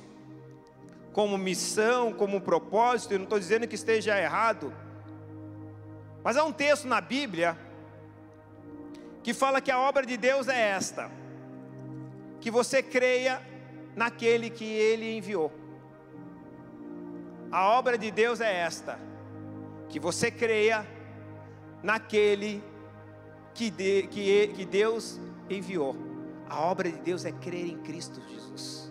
[1.14, 4.74] como missão, como propósito, e não estou dizendo que esteja errado,
[6.22, 7.58] mas há um texto na Bíblia
[9.24, 11.10] que fala que a obra de Deus é esta:
[12.42, 13.42] que você creia
[13.96, 15.69] naquele que ele enviou.
[17.52, 19.00] A obra de Deus é esta:
[19.90, 20.86] que você creia
[21.82, 22.64] naquele
[23.54, 25.96] que, de, que, que Deus enviou.
[26.48, 28.89] A obra de Deus é crer em Cristo Jesus.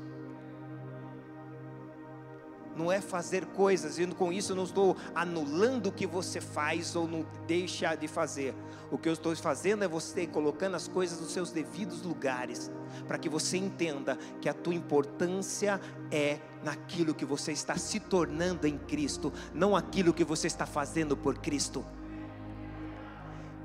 [2.78, 6.94] Não é fazer coisas, e com isso eu não estou anulando o que você faz
[6.94, 8.54] ou não deixa de fazer.
[8.88, 12.70] O que eu estou fazendo é você colocando as coisas nos seus devidos lugares,
[13.08, 18.64] para que você entenda que a tua importância é naquilo que você está se tornando
[18.64, 21.84] em Cristo, não aquilo que você está fazendo por Cristo.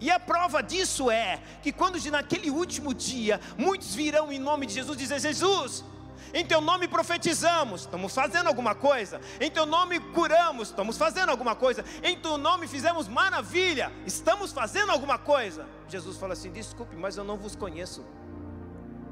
[0.02, 4.74] E a prova disso é que quando naquele último dia muitos virão em nome de
[4.74, 5.86] Jesus dizer: Jesus,
[6.34, 9.22] em teu nome profetizamos, estamos fazendo alguma coisa.
[9.40, 11.86] Em teu nome curamos, estamos fazendo alguma coisa.
[12.02, 15.68] Em teu nome fizemos maravilha, estamos fazendo alguma coisa.
[15.88, 18.04] Jesus fala assim: desculpe, mas eu não vos conheço.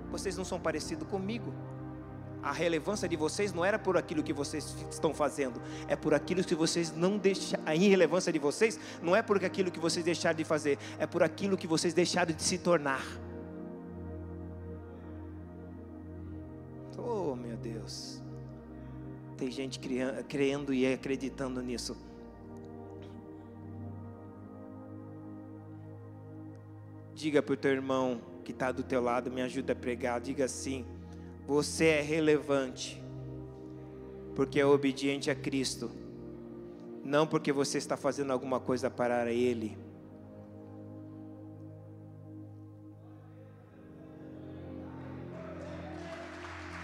[0.10, 1.54] Vocês não são parecidos comigo
[2.44, 6.44] a relevância de vocês não era por aquilo que vocês estão fazendo, é por aquilo
[6.44, 7.60] que vocês não deixam.
[7.66, 11.22] A irrelevância de vocês não é por aquilo que vocês deixaram de fazer, é por
[11.22, 13.04] aquilo que vocês deixaram de se tornar.
[17.04, 18.22] Oh, meu Deus.
[19.38, 19.80] Tem gente
[20.28, 21.98] crendo e acreditando nisso.
[27.16, 30.20] Diga para o teu irmão que está do teu lado, me ajuda a pregar.
[30.20, 30.86] Diga assim:
[31.48, 33.02] Você é relevante,
[34.36, 35.92] porque é obediente a Cristo,
[37.04, 39.78] não porque você está fazendo alguma coisa para Ele.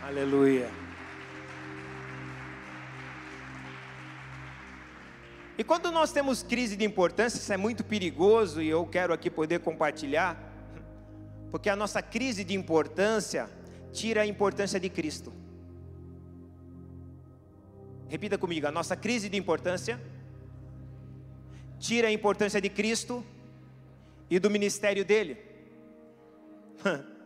[0.07, 0.69] Aleluia.
[5.57, 9.29] E quando nós temos crise de importância, isso é muito perigoso e eu quero aqui
[9.29, 10.41] poder compartilhar,
[11.51, 13.49] porque a nossa crise de importância
[13.91, 15.33] tira a importância de Cristo.
[18.07, 19.99] Repita comigo, a nossa crise de importância
[21.79, 23.25] tira a importância de Cristo
[24.29, 25.37] e do ministério dele.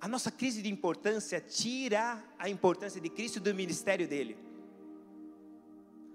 [0.00, 4.36] A nossa crise de importância tira a importância de Cristo e do ministério dele.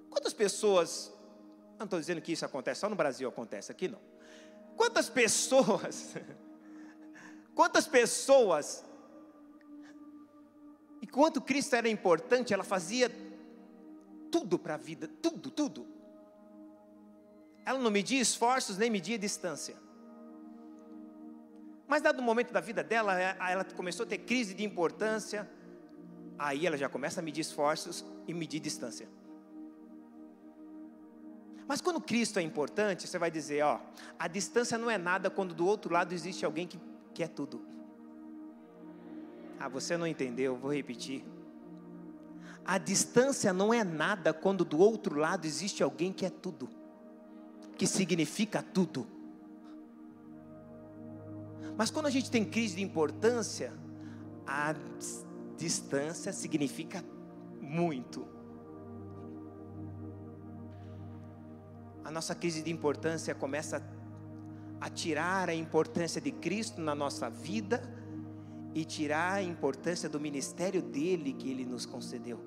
[0.09, 1.13] Quantas pessoas,
[1.77, 3.99] não estou dizendo que isso acontece, só no Brasil acontece, aqui não.
[4.75, 6.15] Quantas pessoas,
[7.53, 8.83] quantas pessoas,
[10.99, 13.11] enquanto Cristo era importante, ela fazia
[14.31, 15.85] tudo para a vida, tudo, tudo.
[17.63, 19.84] Ela não media esforços nem media distância.
[21.87, 25.49] Mas dado o momento da vida dela, é, ela começou a ter crise de importância,
[26.37, 29.07] aí ela já começa a medir esforços e medir distância.
[31.67, 33.79] Mas quando Cristo é importante, você vai dizer, ó,
[34.19, 36.79] a distância não é nada quando do outro lado existe alguém que
[37.13, 37.65] quer é tudo.
[39.59, 41.23] Ah, você não entendeu, vou repetir.
[42.63, 46.69] A distância não é nada quando do outro lado existe alguém que é tudo,
[47.77, 49.07] que significa tudo.
[51.77, 53.73] Mas quando a gente tem crise de importância,
[54.45, 54.73] a
[55.57, 57.03] distância significa
[57.59, 58.35] muito.
[62.05, 63.83] a nossa crise de importância começa
[64.79, 67.81] a tirar a importância de Cristo na nossa vida
[68.75, 72.39] e tirar a importância do ministério dele que ele nos concedeu.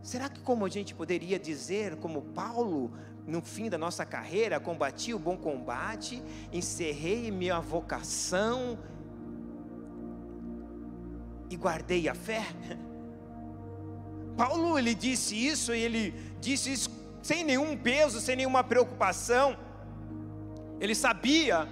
[0.00, 2.92] Será que como a gente poderia dizer, como Paulo,
[3.28, 8.78] no fim da nossa carreira, combati o bom combate, encerrei minha vocação
[11.50, 12.42] e guardei a fé?
[14.34, 16.90] Paulo ele disse isso e ele disse isso
[17.22, 19.58] sem nenhum peso, sem nenhuma preocupação.
[20.80, 21.68] Ele sabia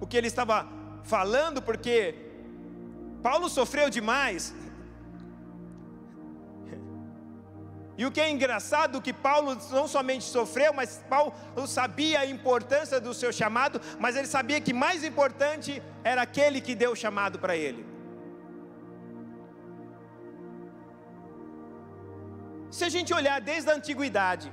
[0.00, 0.68] o que ele estava
[1.02, 2.14] falando, porque
[3.22, 4.54] Paulo sofreu demais.
[7.96, 11.34] E o que é engraçado que Paulo não somente sofreu, mas Paulo
[11.66, 16.74] sabia a importância do seu chamado, mas ele sabia que mais importante era aquele que
[16.74, 17.84] deu o chamado para ele.
[22.70, 24.50] Se a gente olhar desde a antiguidade,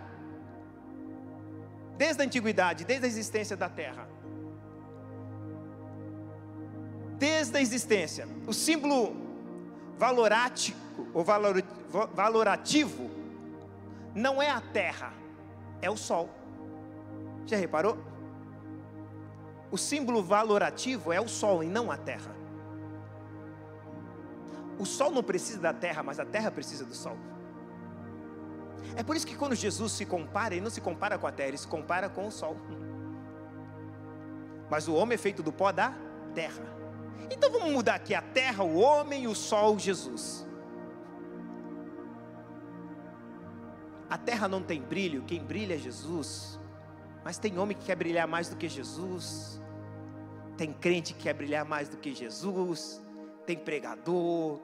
[1.97, 4.05] desde a antiguidade, desde a existência da terra,
[7.17, 9.15] desde a existência, o símbolo
[9.97, 11.63] valorático ou valor,
[12.13, 13.18] valorativo
[14.13, 15.13] não é a terra,
[15.81, 16.29] é o sol.
[17.45, 17.97] Já reparou?
[19.71, 22.35] O símbolo valorativo é o sol e não a terra.
[24.79, 27.17] O sol não precisa da terra, mas a terra precisa do sol.
[28.95, 31.49] É por isso que quando Jesus se compara, ele não se compara com a terra,
[31.49, 32.55] ele se compara com o sol.
[34.69, 35.93] Mas o homem é feito do pó da
[36.33, 36.63] terra.
[37.29, 40.45] Então vamos mudar aqui a terra, o homem, o sol, Jesus.
[44.09, 46.59] A terra não tem brilho, quem brilha é Jesus.
[47.23, 49.61] Mas tem homem que quer brilhar mais do que Jesus.
[50.57, 53.01] Tem crente que quer brilhar mais do que Jesus.
[53.45, 54.59] Tem pregador,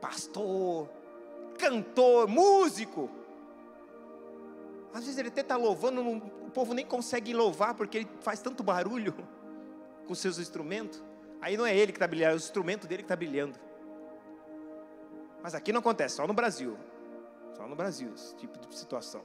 [0.00, 0.88] pastor,
[1.58, 3.10] cantor, músico.
[4.92, 8.62] Às vezes ele até está louvando, o povo nem consegue louvar porque ele faz tanto
[8.62, 9.14] barulho
[10.06, 11.02] com seus instrumentos.
[11.40, 13.58] Aí não é ele que está brilhando, é o instrumento dele que está brilhando.
[15.42, 16.76] Mas aqui não acontece, só no Brasil.
[17.58, 19.20] Só no Brasil, esse tipo de situação.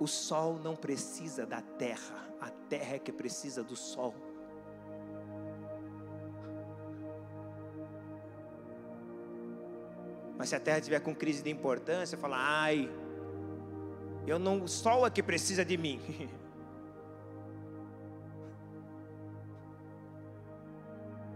[0.00, 4.12] O sol não precisa da terra, a terra é que precisa do sol.
[10.36, 12.90] Mas se a terra estiver com crise de importância, fala, ai,
[14.26, 16.00] eu não, o sol é que precisa de mim.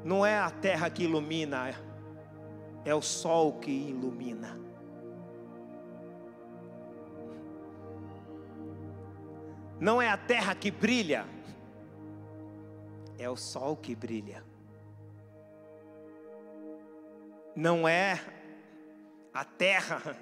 [0.05, 1.88] Não é a terra que ilumina,
[2.85, 4.59] é o sol que ilumina.
[9.81, 11.25] Não é a terra que brilha,
[13.17, 14.45] é o sol que brilha.
[17.55, 18.21] Não é
[19.33, 20.17] a terra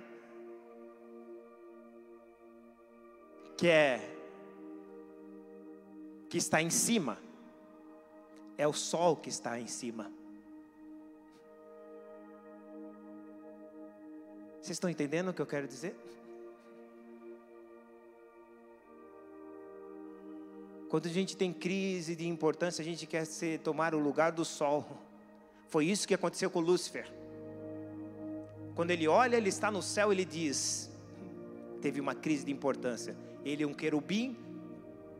[3.56, 4.12] que é
[6.28, 7.18] que está em cima,
[8.58, 10.12] é o sol que está em cima.
[14.66, 15.94] Vocês estão entendendo o que eu quero dizer?
[20.88, 24.44] Quando a gente tem crise de importância, a gente quer ser, tomar o lugar do
[24.44, 24.84] sol.
[25.68, 27.06] Foi isso que aconteceu com Lúcifer.
[28.74, 30.90] Quando ele olha, ele está no céu, ele diz:
[31.80, 33.16] teve uma crise de importância.
[33.44, 34.36] Ele é um querubim,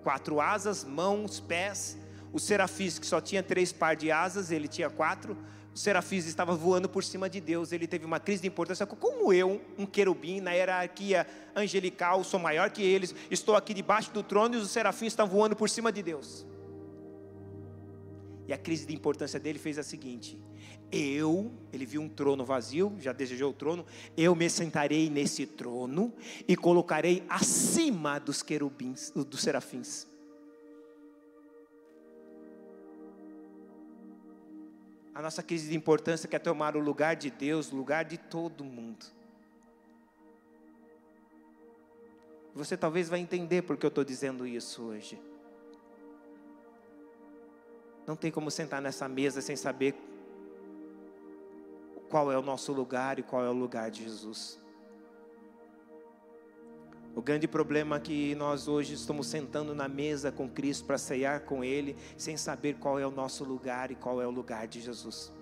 [0.03, 1.97] quatro asas, mãos, pés.
[2.37, 5.39] Os serafins, que só tinha três par de asas, ele tinha quatro.
[5.75, 7.73] Os serafins estavam voando por cima de Deus.
[7.73, 8.85] Ele teve uma crise de importância.
[8.85, 14.23] Como eu, um querubim, na hierarquia angelical, sou maior que eles, estou aqui debaixo do
[14.23, 16.45] trono e os serafins estão voando por cima de Deus.
[18.47, 20.39] E a crise de importância dele fez a seguinte:
[20.93, 26.13] eu, ele viu um trono vazio, já desejou o trono, eu me sentarei nesse trono
[26.47, 30.07] e colocarei acima dos querubins, dos serafins.
[35.17, 38.63] A nossa crise de importância quer tomar o lugar de Deus, o lugar de todo
[38.63, 39.07] mundo.
[42.55, 45.19] Você talvez vai entender porque eu estou dizendo isso hoje.
[48.07, 49.95] Não tem como sentar nessa mesa sem saber
[52.11, 54.61] qual é o nosso lugar e qual é o lugar de Jesus.
[57.17, 61.41] O grande problema é que nós hoje estamos sentando na mesa com Cristo para ceiar
[61.41, 64.83] com Ele, sem saber qual é o nosso lugar e qual é o lugar de
[64.83, 65.33] Jesus.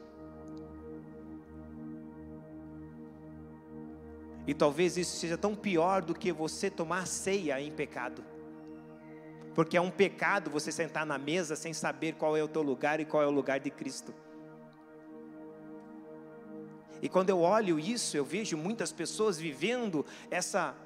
[4.47, 8.25] E talvez isso seja tão pior do que você tomar ceia em pecado.
[9.53, 13.01] Porque é um pecado você sentar na mesa sem saber qual é o teu lugar
[13.01, 14.15] e qual é o lugar de Cristo.
[17.03, 20.77] E quando eu olho isso, eu vejo muitas pessoas vivendo essa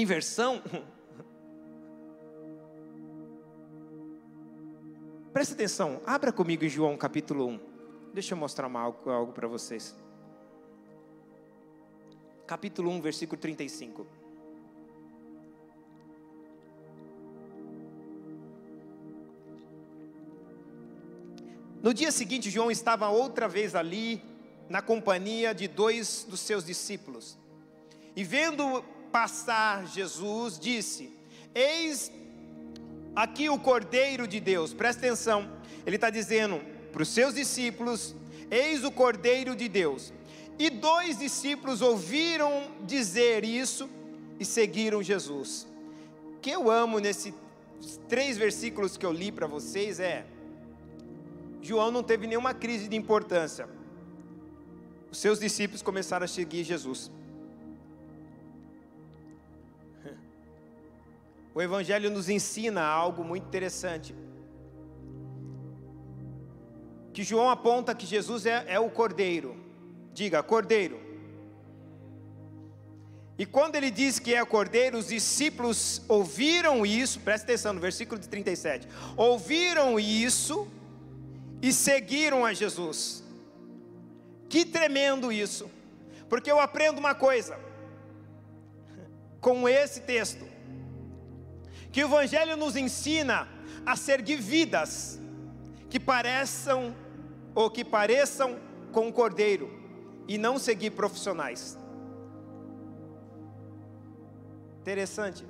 [0.00, 0.62] inversão.
[5.32, 7.60] Presta atenção, abra comigo em João capítulo 1.
[8.12, 9.96] Deixa eu mostrar algo, algo para vocês.
[12.46, 14.06] Capítulo 1, versículo 35.
[21.82, 24.22] No dia seguinte, João estava outra vez ali,
[24.68, 27.36] na companhia de dois dos seus discípulos.
[28.14, 31.12] E vendo passar Jesus, disse:
[31.54, 32.10] Eis
[33.14, 34.72] aqui o Cordeiro de Deus.
[34.72, 35.48] Presta atenção,
[35.86, 36.60] ele está dizendo
[36.90, 38.14] para os seus discípulos:
[38.50, 40.12] Eis o Cordeiro de Deus.
[40.58, 43.88] E dois discípulos ouviram dizer isso
[44.38, 45.66] e seguiram Jesus.
[46.36, 47.34] O que eu amo nesses
[48.08, 50.24] três versículos que eu li para vocês é
[51.60, 53.68] João não teve nenhuma crise de importância.
[55.10, 57.10] Os seus discípulos começaram a seguir Jesus.
[61.54, 64.14] O Evangelho nos ensina algo muito interessante.
[67.12, 69.56] Que João aponta que Jesus é, é o Cordeiro.
[70.14, 70.98] Diga, Cordeiro.
[73.38, 78.20] E quando ele diz que é Cordeiro, os discípulos ouviram isso, presta atenção no versículo
[78.20, 78.86] de 37.
[79.16, 80.68] Ouviram isso
[81.60, 83.22] e seguiram a Jesus.
[84.48, 85.70] Que tremendo isso,
[86.28, 87.58] porque eu aprendo uma coisa
[89.40, 90.51] com esse texto:
[91.92, 93.46] que o Evangelho nos ensina
[93.84, 95.20] a seguir vidas
[95.90, 96.96] que pareçam
[97.54, 98.58] ou que pareçam
[98.90, 99.70] com o Cordeiro
[100.26, 101.78] e não seguir profissionais.
[104.80, 105.44] Interessante.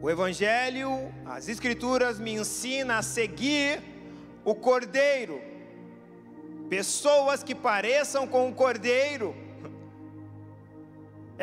[0.00, 3.82] O Evangelho, as Escrituras me ensinam a seguir
[4.44, 5.40] o Cordeiro.
[6.68, 9.41] Pessoas que pareçam com o Cordeiro.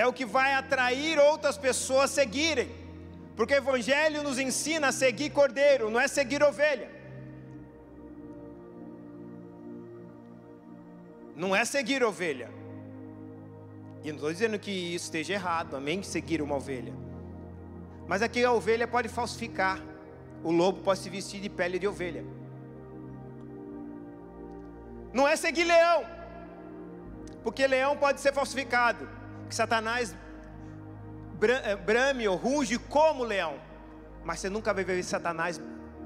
[0.02, 2.70] É o que vai atrair outras pessoas a seguirem.
[3.36, 6.90] Porque o Evangelho nos ensina a seguir Cordeiro, não é seguir ovelha.
[11.36, 12.50] Não é seguir ovelha.
[14.02, 16.02] E não estou dizendo que isso esteja errado, amém?
[16.02, 16.94] Seguir uma ovelha.
[18.08, 19.84] Mas aqui a ovelha pode falsificar,
[20.42, 22.24] o lobo pode se vestir de pele de ovelha.
[25.12, 26.06] Não é seguir leão,
[27.44, 29.19] porque leão pode ser falsificado,
[29.50, 30.16] que Satanás
[31.42, 33.56] eh, brame ou ruge como leão,
[34.24, 35.60] mas você nunca vai ver Satanás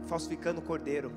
[0.05, 1.11] falsificando o cordeiro.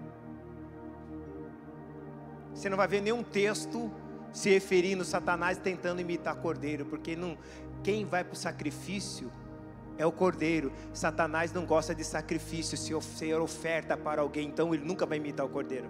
[2.52, 3.90] Você não vai ver nenhum texto
[4.32, 7.38] se referindo a Satanás tentando imitar cordeiro, porque não,
[7.84, 9.30] quem vai para o sacrifício
[9.96, 10.72] é o cordeiro.
[10.92, 15.46] Satanás não gosta de sacrifício, se ser oferta para alguém, então ele nunca vai imitar
[15.46, 15.88] o cordeiro.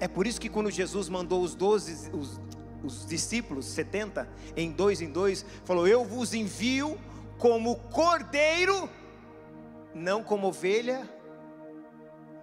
[0.00, 2.40] É por isso que quando Jesus mandou os doze, os,
[2.84, 6.98] os discípulos, 70, em dois em dois, falou: Eu vos envio
[7.38, 8.88] como cordeiro,
[9.94, 11.08] não como ovelha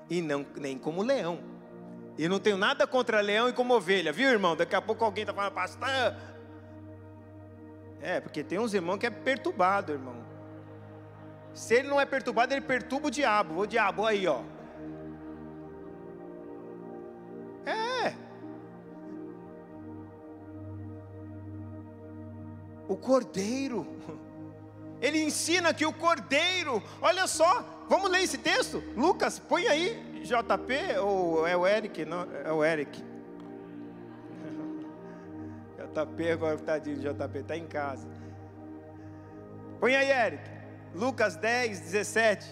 [0.09, 1.39] e não, nem como leão.
[2.17, 4.55] E não tenho nada contra leão e como ovelha, viu irmão?
[4.55, 6.15] Daqui a pouco alguém está falando, pastor.
[8.01, 10.15] É, porque tem uns irmãos que é perturbado, irmão.
[11.53, 13.61] Se ele não é perturbado, ele perturba o diabo.
[13.61, 14.41] O diabo aí, ó.
[17.65, 18.13] É.
[22.91, 23.87] O cordeiro.
[24.99, 28.83] Ele ensina que o cordeiro, olha só, vamos ler esse texto?
[28.97, 32.03] Lucas, põe aí, JP, ou é o Eric?
[32.03, 33.01] Não, é o Eric.
[35.79, 38.05] JP agora de JP, está em casa.
[39.79, 40.43] Põe aí, Eric.
[40.93, 42.45] Lucas 10, 17.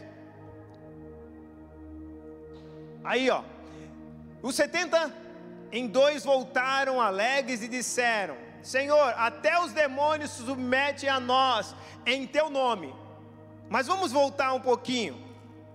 [3.03, 3.43] Aí, ó.
[4.41, 5.13] Os 70
[5.69, 12.27] em dois voltaram alegres e disseram: Senhor, até os demônios se submetem a nós em
[12.27, 12.93] teu nome.
[13.69, 15.17] Mas vamos voltar um pouquinho.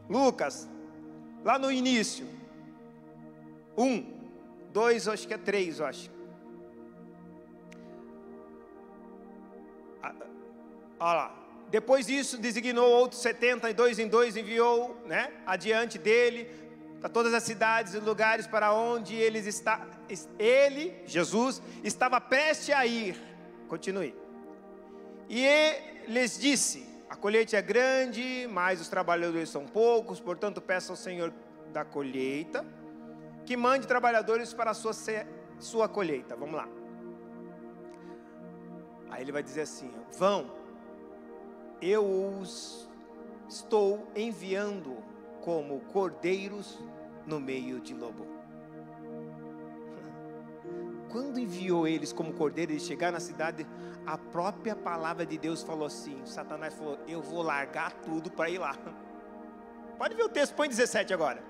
[0.09, 0.69] Lucas,
[1.45, 2.27] lá no início.
[3.77, 4.05] Um,
[4.73, 6.11] dois, acho que é três, acho.
[10.03, 10.15] Ah,
[11.01, 11.41] olha lá.
[11.71, 16.64] Depois disso, designou outros setenta e dois em dois, enviou né, adiante dele
[17.05, 19.87] para todas as cidades e lugares para onde eles está,
[20.39, 23.15] ele, Jesus, estava prestes a ir.
[23.69, 24.17] Continue.
[25.29, 30.97] E lhes disse: A colheita é grande, mas os trabalhadores são poucos, portanto, peça ao
[30.97, 31.31] Senhor
[31.75, 32.65] da colheita
[33.45, 34.95] que mande trabalhadores para a sua,
[35.59, 36.35] sua colheita.
[36.35, 36.67] Vamos lá.
[39.11, 40.51] Aí ele vai dizer assim: Vão,
[41.83, 42.03] eu
[42.41, 42.89] os
[43.47, 44.97] estou enviando
[45.43, 46.83] como cordeiros
[47.27, 48.27] no meio de lobo.
[51.11, 53.67] Quando enviou eles como cordeiro, eles chegaram na cidade,
[54.05, 58.59] a própria palavra de Deus falou assim: Satanás falou, eu vou largar tudo para ir
[58.59, 58.77] lá.
[59.97, 61.41] Pode ver o texto, põe 17 agora.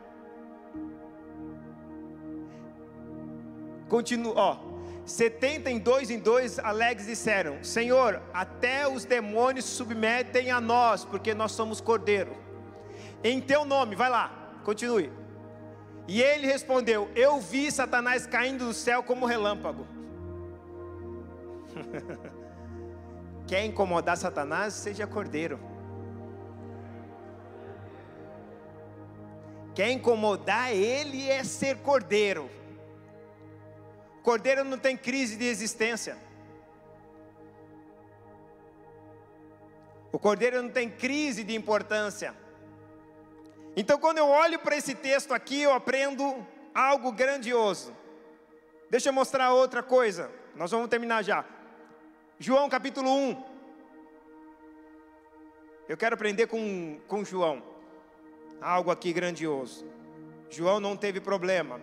[3.89, 4.75] Continua, ó.
[5.07, 11.05] 70 em dois em dois alegres disseram: Senhor, até os demônios se submetem a nós,
[11.05, 12.37] porque nós somos cordeiro.
[13.23, 15.24] Em teu nome, vai lá, continue.
[16.07, 19.87] E ele respondeu: Eu vi Satanás caindo do céu como relâmpago.
[23.47, 24.75] Quer incomodar Satanás?
[24.75, 25.59] Seja cordeiro.
[29.75, 32.49] Quer incomodar ele é ser cordeiro.
[34.23, 36.17] Cordeiro não tem crise de existência.
[40.13, 42.35] O cordeiro não tem crise de importância.
[43.77, 47.95] Então, quando eu olho para esse texto aqui, eu aprendo algo grandioso.
[48.89, 50.31] Deixa eu mostrar outra coisa.
[50.55, 51.45] Nós vamos terminar já.
[52.39, 53.45] João capítulo 1.
[55.89, 57.63] Eu quero aprender com, com João.
[58.61, 59.85] Algo aqui grandioso.
[60.49, 61.81] João não teve problema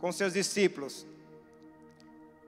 [0.00, 1.06] com seus discípulos.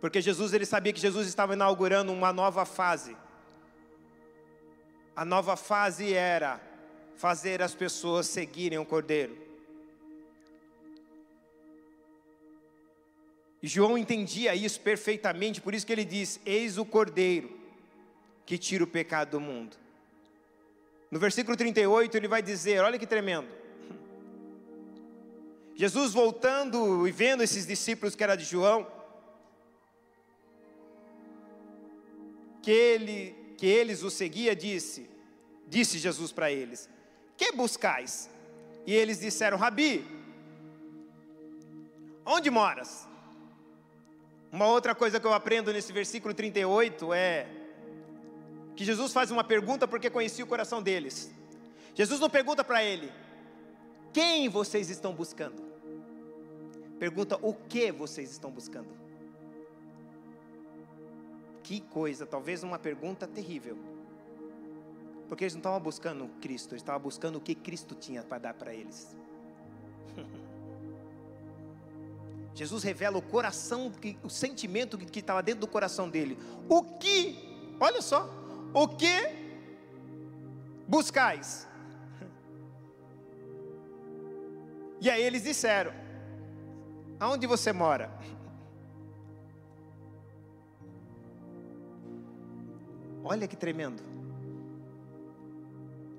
[0.00, 3.16] Porque Jesus, ele sabia que Jesus estava inaugurando uma nova fase.
[5.14, 6.60] A nova fase era
[7.20, 9.36] fazer as pessoas seguirem o Cordeiro.
[13.62, 17.60] João entendia isso perfeitamente, por isso que ele diz: Eis o Cordeiro
[18.46, 19.76] que tira o pecado do mundo.
[21.10, 23.48] No versículo 38 ele vai dizer: Olha que tremendo.
[25.76, 28.90] Jesus voltando e vendo esses discípulos que era de João,
[32.62, 35.08] que, ele, que eles o seguia, disse,
[35.68, 36.88] disse Jesus para eles:
[37.40, 38.28] que buscais?
[38.86, 40.06] E eles disseram: Rabi,
[42.26, 43.08] onde moras?
[44.52, 47.48] Uma outra coisa que eu aprendo nesse versículo 38 é
[48.76, 51.30] que Jesus faz uma pergunta porque conhecia o coração deles.
[51.94, 53.10] Jesus não pergunta para ele:
[54.12, 55.62] Quem vocês estão buscando?
[56.98, 58.90] Pergunta o que vocês estão buscando.
[61.62, 63.78] Que coisa, talvez uma pergunta terrível.
[65.30, 68.52] Porque eles não estavam buscando Cristo, eles estavam buscando o que Cristo tinha para dar
[68.52, 69.14] para eles.
[72.52, 73.92] Jesus revela o coração,
[74.24, 76.36] o sentimento que estava dentro do coração dele.
[76.68, 77.38] O que,
[77.78, 78.28] olha só,
[78.74, 79.14] o que
[80.88, 81.68] buscais?
[85.00, 85.92] E aí eles disseram:
[87.20, 88.10] Aonde você mora?
[93.24, 94.19] Olha que tremendo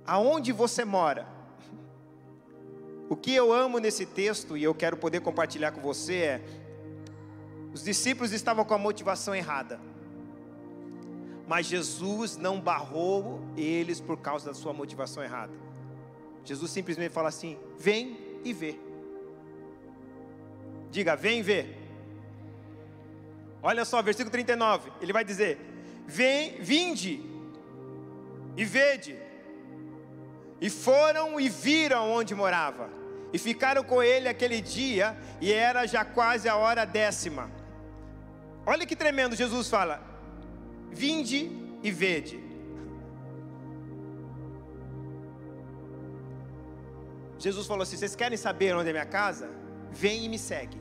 [0.06, 1.28] aonde você mora.
[3.10, 6.42] O que eu amo nesse texto e eu quero poder compartilhar com você é
[7.74, 9.80] Os discípulos estavam com a motivação errada.
[11.48, 15.52] Mas Jesus não barrou eles por causa da sua motivação errada.
[16.46, 18.80] Jesus simplesmente fala assim: vem e vê.
[20.90, 21.76] Diga, vem e vê.
[23.64, 25.60] Olha só, versículo 39, ele vai dizer:
[26.08, 27.22] Vem, vinde
[28.58, 29.18] e vede.
[30.62, 32.88] E foram e viram onde morava.
[33.34, 37.50] E ficaram com ele aquele dia, e era já quase a hora décima.
[38.64, 40.00] Olha que tremendo, Jesus fala:
[40.92, 41.52] Vinde
[41.82, 42.40] e vede.
[47.40, 49.50] Jesus falou assim: Vocês querem saber onde é minha casa?
[49.90, 50.80] Vem e me segue.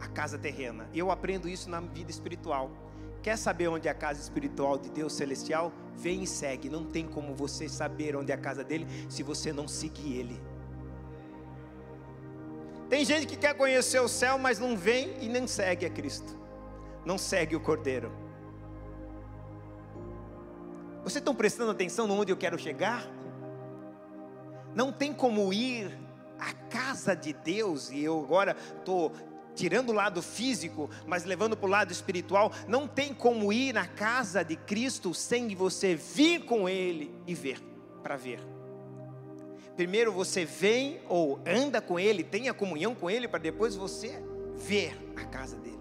[0.00, 0.88] A casa terrena.
[0.92, 2.70] Eu aprendo isso na vida espiritual.
[3.24, 5.72] Quer saber onde é a casa espiritual de Deus celestial?
[5.96, 6.68] Vem e segue.
[6.68, 10.42] Não tem como você saber onde é a casa dele se você não seguir ele.
[12.90, 16.38] Tem gente que quer conhecer o céu, mas não vem e nem segue a Cristo.
[17.02, 18.12] Não segue o Cordeiro.
[21.02, 23.08] Vocês estão prestando atenção onde eu quero chegar?
[24.74, 25.98] Não tem como ir
[26.38, 29.12] à casa de Deus, e eu agora estou
[29.54, 33.86] tirando o lado físico, mas levando para o lado espiritual, não tem como ir na
[33.86, 37.60] casa de Cristo sem você vir com Ele e ver,
[38.02, 38.40] para ver.
[39.76, 44.22] Primeiro você vem ou anda com Ele, tenha comunhão com Ele, para depois você
[44.54, 45.80] ver a casa dele.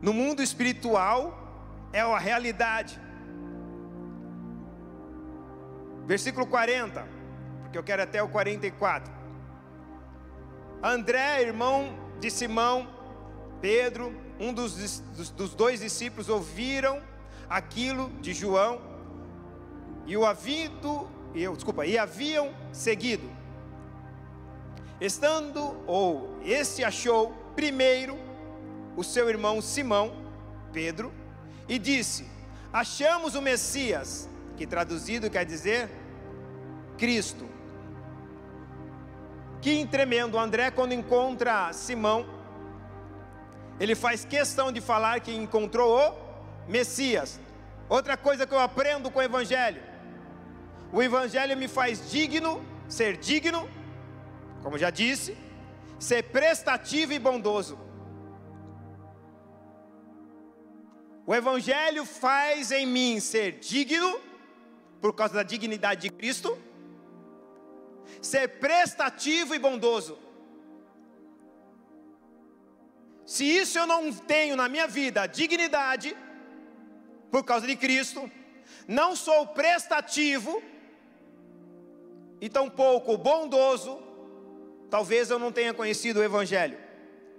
[0.00, 3.00] No mundo espiritual é a realidade.
[6.06, 7.06] Versículo 40,
[7.62, 9.23] porque eu quero até o 44.
[10.86, 12.86] André, irmão de Simão,
[13.62, 17.02] Pedro, um dos, dos, dos dois discípulos, ouviram
[17.48, 18.82] aquilo de João
[20.06, 23.26] e o havido, eu, desculpa, e haviam seguido.
[25.00, 28.18] Estando, ou esse achou primeiro
[28.94, 30.14] o seu irmão Simão,
[30.70, 31.10] Pedro,
[31.66, 32.26] e disse:
[32.70, 35.88] Achamos o Messias, que traduzido quer dizer
[36.98, 37.53] Cristo.
[39.64, 42.26] Que tremendo, André, quando encontra Simão,
[43.80, 46.10] ele faz questão de falar que encontrou
[46.68, 47.40] o Messias.
[47.88, 49.82] Outra coisa que eu aprendo com o Evangelho:
[50.92, 53.66] o Evangelho me faz digno, ser digno,
[54.62, 55.34] como já disse,
[55.98, 57.78] ser prestativo e bondoso.
[61.26, 64.20] O Evangelho faz em mim ser digno,
[65.00, 66.54] por causa da dignidade de Cristo
[68.24, 70.18] ser prestativo e bondoso.
[73.26, 76.16] Se isso eu não tenho na minha vida, dignidade,
[77.30, 78.30] por causa de Cristo,
[78.86, 80.62] não sou prestativo
[82.40, 84.02] e tampouco bondoso,
[84.90, 86.78] talvez eu não tenha conhecido o Evangelho,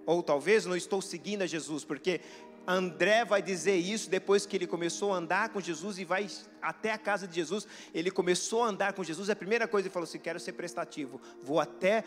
[0.05, 2.21] ou talvez não estou seguindo a Jesus, porque
[2.67, 6.27] André vai dizer isso depois que ele começou a andar com Jesus e vai
[6.61, 7.67] até a casa de Jesus.
[7.93, 9.29] Ele começou a andar com Jesus.
[9.29, 11.21] A primeira coisa ele falou assim: Quero ser prestativo.
[11.43, 12.03] Vou até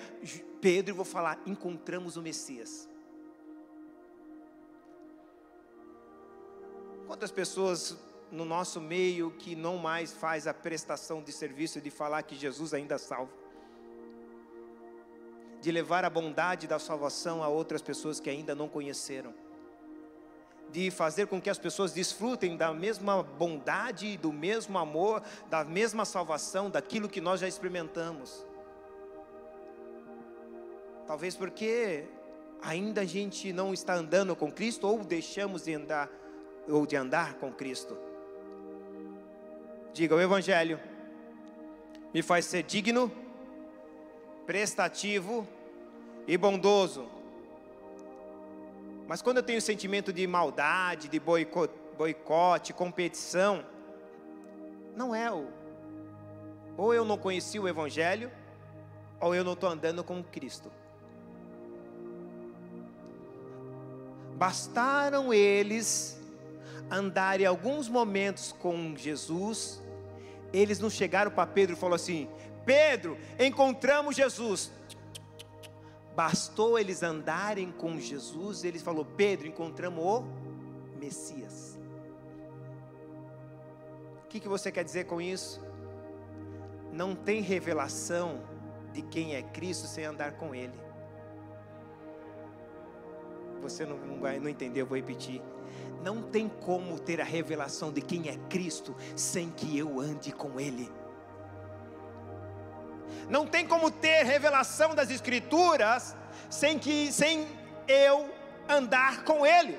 [0.61, 2.89] Pedro e vou falar: Encontramos o Messias.
[7.07, 7.97] Quantas pessoas
[8.31, 12.75] no nosso meio que não mais faz a prestação de serviço de falar que Jesus
[12.75, 13.33] ainda salva?
[15.63, 19.48] De levar a bondade da salvação a outras pessoas que ainda não conheceram
[20.71, 26.05] de fazer com que as pessoas desfrutem da mesma bondade, do mesmo amor, da mesma
[26.05, 28.45] salvação, daquilo que nós já experimentamos.
[31.07, 32.05] Talvez porque
[32.63, 36.11] ainda a gente não está andando com Cristo ou deixamos de andar
[36.69, 37.97] ou de andar com Cristo.
[39.95, 40.79] Diga o evangelho
[42.13, 43.13] me faz ser digno,
[44.47, 45.47] prestativo
[46.27, 47.18] e bondoso
[49.09, 53.65] mas quando eu tenho sentimento de maldade, de boicote, boicote competição,
[54.95, 55.49] não é o.
[56.77, 58.31] Ou eu não conheci o Evangelho,
[59.19, 60.71] ou eu não estou andando com Cristo.
[64.37, 66.21] Bastaram eles
[66.91, 69.83] andarem alguns momentos com Jesus,
[70.53, 72.29] eles não chegaram para Pedro e falaram assim:
[72.67, 74.71] Pedro, encontramos Jesus.
[76.19, 80.25] Bastou eles andarem com Jesus, ele falou: Pedro, encontramos o
[80.99, 81.79] Messias.
[84.25, 85.61] O que, que você quer dizer com isso?
[86.93, 88.43] Não tem revelação
[88.93, 90.75] de quem é Cristo sem andar com Ele.
[93.63, 95.41] Você não, vai, não entendeu, eu vou repetir.
[96.03, 100.59] Não tem como ter a revelação de quem é Cristo sem que eu ande com
[100.59, 100.91] Ele.
[103.29, 106.17] Não tem como ter revelação das Escrituras
[106.49, 107.47] sem que sem
[107.87, 108.33] eu
[108.69, 109.79] andar com Ele.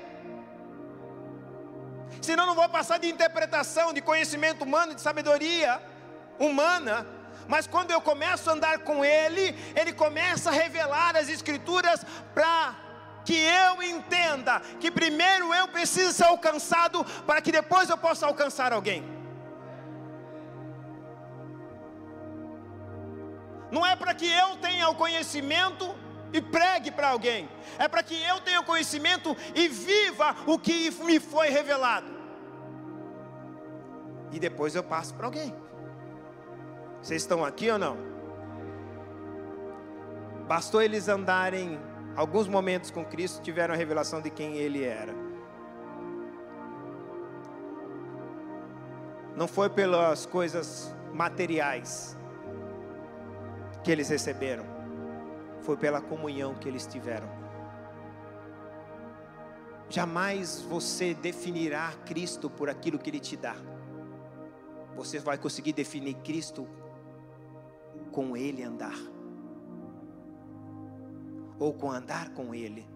[2.20, 5.80] Senão não vou passar de interpretação, de conhecimento humano, de sabedoria
[6.38, 7.06] humana.
[7.48, 12.04] Mas quando eu começo a andar com Ele, Ele começa a revelar as Escrituras
[12.34, 12.76] para
[13.24, 18.72] que eu entenda que primeiro eu preciso ser alcançado para que depois eu possa alcançar
[18.72, 19.19] alguém.
[23.70, 25.94] Não é para que eu tenha o conhecimento
[26.32, 27.48] e pregue para alguém,
[27.78, 32.20] é para que eu tenha o conhecimento e viva o que me foi revelado.
[34.32, 35.54] E depois eu passo para alguém.
[37.02, 37.96] Vocês estão aqui ou não?
[40.46, 41.80] Bastou eles andarem
[42.16, 45.14] alguns momentos com Cristo, tiveram a revelação de quem Ele era.
[49.34, 52.19] Não foi pelas coisas materiais
[53.82, 54.64] que eles receberam,
[55.60, 57.40] foi pela comunhão que eles tiveram.
[59.90, 63.56] Jamais você definirá Cristo por aquilo que Ele te dá.
[64.94, 66.68] Você vai conseguir definir Cristo
[68.12, 68.96] com Ele andar,
[71.58, 72.86] ou com andar com Ele.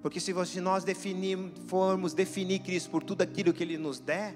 [0.00, 1.36] Porque se nós definir,
[1.66, 4.34] formos definir Cristo por tudo aquilo que Ele nos der,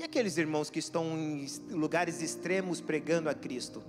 [0.00, 3.82] e aqueles irmãos que estão em lugares extremos pregando a Cristo,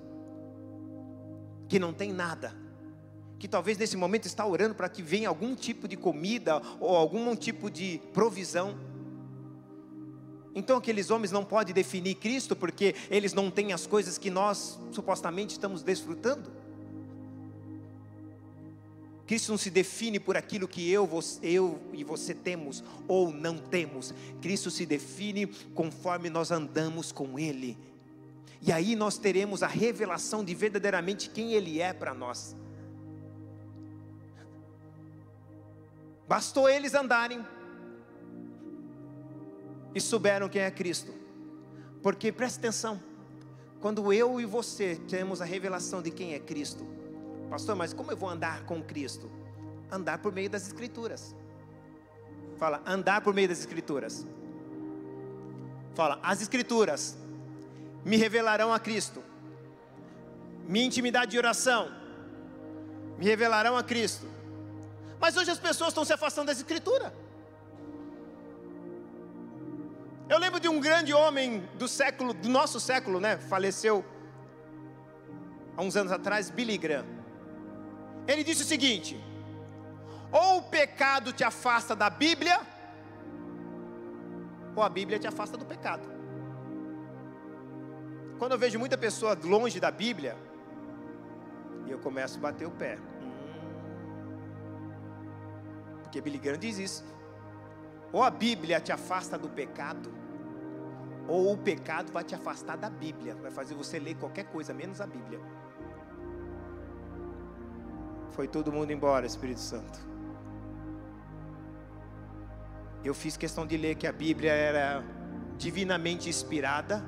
[1.69, 2.53] que não tem nada,
[3.39, 7.33] que talvez nesse momento está orando para que venha algum tipo de comida ou algum
[7.33, 8.77] tipo de provisão,
[10.53, 14.77] então aqueles homens não podem definir Cristo porque eles não têm as coisas que nós
[14.91, 16.51] supostamente estamos desfrutando.
[19.31, 23.57] Cristo não se define por aquilo que eu, você, eu e você temos ou não
[23.57, 24.13] temos.
[24.41, 27.77] Cristo se define conforme nós andamos com Ele.
[28.61, 32.57] E aí nós teremos a revelação de verdadeiramente quem Ele é para nós.
[36.27, 37.41] Bastou eles andarem
[39.95, 41.13] e souberam quem é Cristo.
[42.03, 43.01] Porque preste atenção,
[43.79, 46.85] quando eu e você temos a revelação de quem é Cristo,
[47.51, 49.29] pastor, mas como eu vou andar com Cristo?
[49.91, 51.35] Andar por meio das Escrituras.
[52.57, 54.25] Fala, andar por meio das Escrituras.
[55.93, 57.17] Fala, as Escrituras
[58.05, 59.21] me revelarão a Cristo.
[60.65, 61.91] Minha intimidade de oração
[63.17, 64.25] me revelarão a Cristo.
[65.19, 67.13] Mas hoje as pessoas estão se afastando da Escritura.
[70.29, 73.37] Eu lembro de um grande homem do século, do nosso século, né?
[73.37, 74.05] Faleceu
[75.75, 77.20] há uns anos atrás, Billy Graham.
[78.27, 79.19] Ele disse o seguinte:
[80.31, 82.59] ou o pecado te afasta da Bíblia,
[84.75, 86.07] ou a Bíblia te afasta do pecado.
[88.39, 90.35] Quando eu vejo muita pessoa longe da Bíblia,
[91.87, 92.97] eu começo a bater o pé.
[96.01, 97.03] Porque Billy Graham diz isso.
[98.11, 100.11] Ou a Bíblia te afasta do pecado,
[101.27, 104.99] ou o pecado vai te afastar da Bíblia, vai fazer você ler qualquer coisa, menos
[104.99, 105.39] a Bíblia.
[108.31, 109.99] Foi todo mundo embora, Espírito Santo.
[113.03, 115.03] Eu fiz questão de ler que a Bíblia era
[115.57, 117.03] divinamente inspirada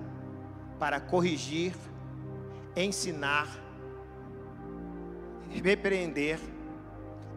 [0.79, 1.73] para corrigir,
[2.75, 3.47] ensinar,
[5.63, 6.39] repreender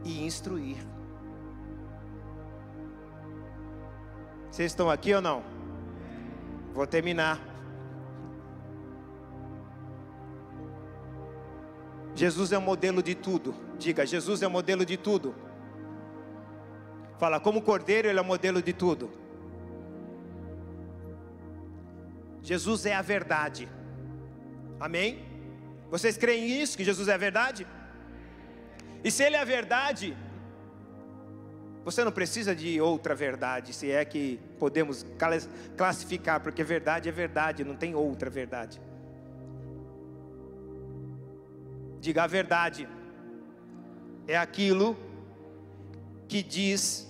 [0.05, 0.79] e instruir.
[4.51, 5.43] Vocês estão aqui ou não?
[6.73, 7.56] Vou terminar.
[12.17, 13.55] Jesus é o modelo de tudo.
[13.79, 15.35] Diga, Jesus é o modelo de tudo.
[17.19, 19.11] Fala, como cordeiro, ele é o modelo de tudo.
[22.43, 23.69] Jesus é a verdade.
[24.81, 25.25] Amém?
[25.91, 26.77] Vocês creem nisso?
[26.77, 27.67] Que Jesus é a verdade?
[29.05, 30.17] E se ele é a verdade,
[31.85, 35.07] você não precisa de outra verdade, se é que podemos
[35.77, 38.81] classificar, porque verdade é verdade, não tem outra verdade.
[42.07, 42.89] Diga a verdade,
[44.29, 44.97] é aquilo
[46.29, 47.05] que diz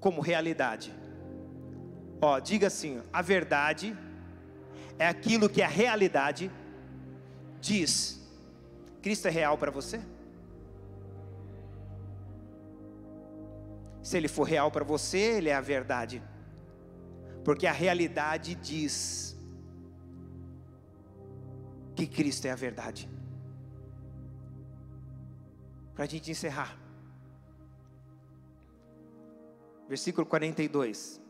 [0.00, 0.92] como realidade.
[2.20, 3.96] Ó, diga assim: a verdade
[4.98, 6.50] é aquilo que a realidade
[7.60, 8.20] diz.
[9.00, 10.00] Cristo é real para você?
[14.02, 16.20] Se ele for real para você, ele é a verdade.
[17.44, 19.35] Porque a realidade diz
[21.96, 23.08] que Cristo é a verdade.
[25.94, 26.76] Para a gente encerrar.
[29.88, 31.20] Versículo 42.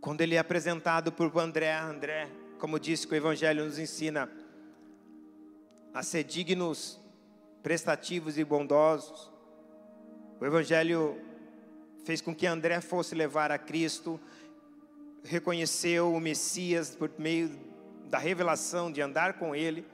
[0.00, 2.28] Quando ele é apresentado por André, André
[2.58, 4.30] como disse que o Evangelho nos ensina
[5.94, 7.00] a ser dignos,
[7.62, 9.30] prestativos e bondosos.
[10.38, 11.18] O Evangelho
[12.04, 14.20] fez com que André fosse levar a Cristo,
[15.24, 17.50] reconheceu o Messias por meio
[18.06, 19.86] da revelação de andar com Ele.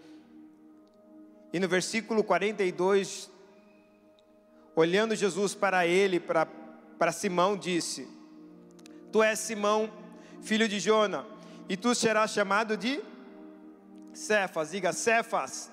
[1.52, 3.30] E no versículo 42,
[4.74, 6.46] olhando Jesus para ele, para,
[6.98, 8.08] para Simão, disse:
[9.10, 9.90] Tu és Simão,
[10.42, 11.24] filho de Jona,
[11.68, 13.00] e tu serás chamado de
[14.12, 15.70] Cefas, diga Cefas.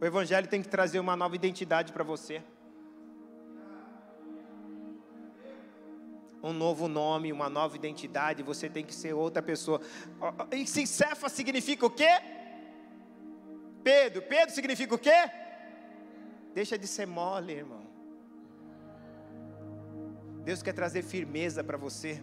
[0.00, 2.42] O Evangelho tem que trazer uma nova identidade para você.
[6.42, 9.80] Um novo nome, uma nova identidade, você tem que ser outra pessoa.
[10.52, 12.20] E se Cefas significa o quê?
[13.82, 14.22] Pedro.
[14.22, 15.30] Pedro significa o quê?
[16.54, 17.86] Deixa de ser mole, irmão.
[20.44, 22.22] Deus quer trazer firmeza para você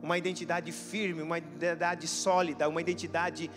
[0.00, 3.50] uma identidade firme, uma identidade sólida, uma identidade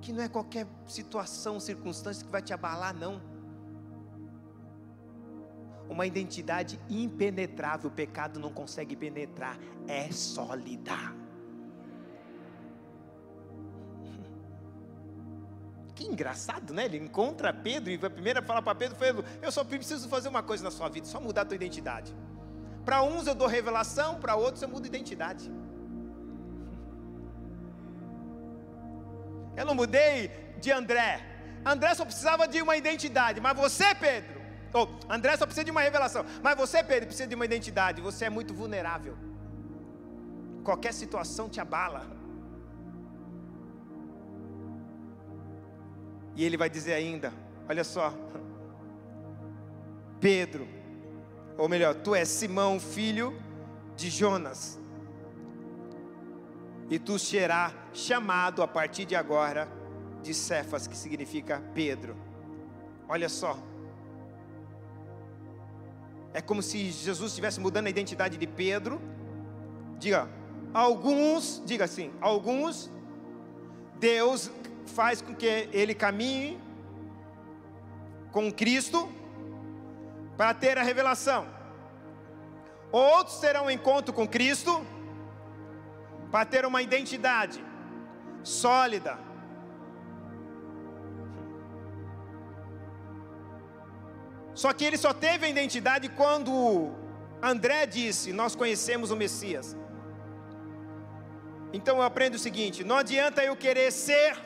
[0.00, 3.20] que não é qualquer situação, circunstância que vai te abalar, não.
[5.88, 10.96] Uma identidade impenetrável, o pecado não consegue penetrar, é sólida.
[15.94, 16.86] Que engraçado, né?
[16.86, 19.08] Ele encontra Pedro e a primeira fala para Pedro foi:
[19.42, 22.14] Eu só preciso fazer uma coisa na sua vida, só mudar a tua identidade.
[22.84, 25.50] Para uns eu dou revelação, para outros eu mudo identidade.
[29.54, 31.20] Eu não mudei de André.
[31.64, 34.41] André só precisava de uma identidade, mas você, Pedro,
[34.74, 38.00] oh, André só precisa de uma revelação, mas você, Pedro, precisa de uma identidade.
[38.00, 39.16] Você é muito vulnerável.
[40.64, 42.06] Qualquer situação te abala.
[46.34, 47.32] E ele vai dizer ainda:
[47.68, 48.14] olha só,
[50.20, 50.68] Pedro,
[51.58, 53.38] ou melhor, tu és Simão, filho
[53.96, 54.78] de Jonas,
[56.88, 59.68] e tu serás chamado a partir de agora
[60.22, 62.16] de Cefas, que significa Pedro.
[63.08, 63.58] Olha só,
[66.34, 69.00] é como se Jesus estivesse mudando a identidade de Pedro.
[69.98, 70.28] Diga,
[70.72, 72.90] alguns, diga assim, alguns,
[73.98, 74.50] Deus
[74.86, 76.58] faz com que ele caminhe
[78.30, 79.08] com Cristo
[80.36, 81.46] para ter a revelação.
[82.90, 84.84] Outros terão um encontro com Cristo
[86.30, 87.62] para ter uma identidade
[88.42, 89.18] sólida.
[94.54, 96.92] Só que ele só teve a identidade quando
[97.42, 99.76] André disse: Nós conhecemos o Messias.
[101.72, 104.36] Então eu aprendo o seguinte: não adianta eu querer ser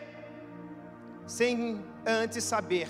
[1.27, 2.89] sem antes saber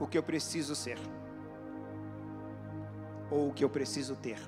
[0.00, 0.98] o que eu preciso ser
[3.30, 4.38] ou o que eu preciso ter.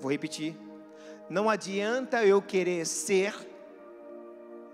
[0.00, 0.56] Vou repetir.
[1.30, 3.34] Não adianta eu querer ser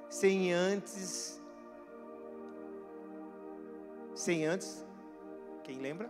[0.09, 1.40] sem antes
[4.14, 4.84] sem antes
[5.64, 6.08] quem lembra?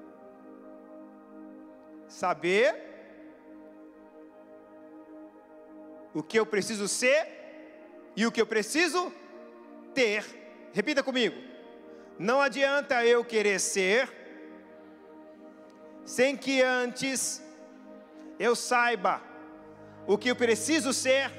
[2.09, 2.75] Saber
[6.13, 7.27] o que eu preciso ser
[8.17, 9.13] e o que eu preciso
[9.95, 10.25] ter.
[10.73, 11.37] Repita comigo.
[12.19, 14.13] Não adianta eu querer ser
[16.05, 17.43] sem que antes
[18.39, 19.23] eu saiba
[20.07, 21.31] o que eu preciso ser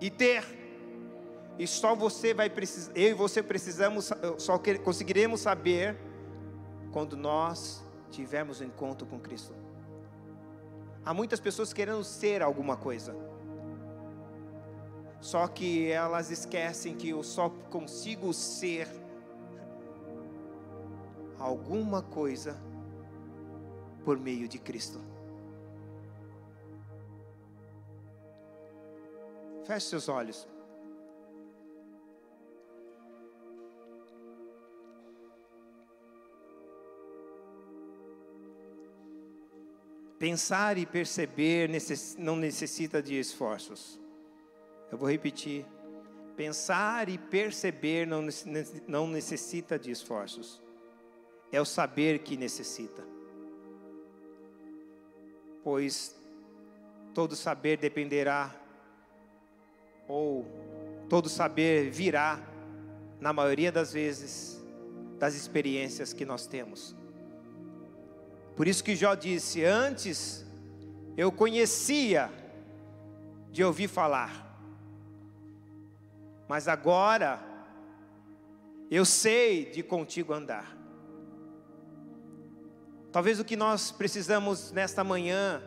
[0.00, 0.63] e ter.
[1.58, 5.96] E só você vai precisar, eu e você precisamos, só conseguiremos saber
[6.92, 9.54] quando nós tivermos um encontro com Cristo.
[11.04, 13.14] Há muitas pessoas querendo ser alguma coisa.
[15.20, 18.88] Só que elas esquecem que eu só consigo ser
[21.38, 22.58] alguma coisa
[24.04, 25.00] por meio de Cristo.
[29.64, 30.53] Feche seus olhos.
[40.24, 41.68] Pensar e perceber
[42.16, 44.00] não necessita de esforços.
[44.90, 45.66] Eu vou repetir.
[46.34, 50.62] Pensar e perceber não necessita de esforços.
[51.52, 53.06] É o saber que necessita.
[55.62, 56.16] Pois
[57.12, 58.58] todo saber dependerá,
[60.08, 60.46] ou
[61.06, 62.40] todo saber virá,
[63.20, 64.58] na maioria das vezes,
[65.18, 66.96] das experiências que nós temos.
[68.56, 70.44] Por isso que Jó disse: Antes
[71.16, 72.30] eu conhecia
[73.50, 74.58] de ouvir falar,
[76.48, 77.42] mas agora
[78.90, 80.76] eu sei de contigo andar.
[83.10, 85.62] Talvez o que nós precisamos nesta manhã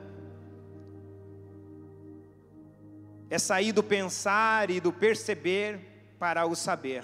[3.30, 5.80] é sair do pensar e do perceber
[6.20, 7.04] para o saber.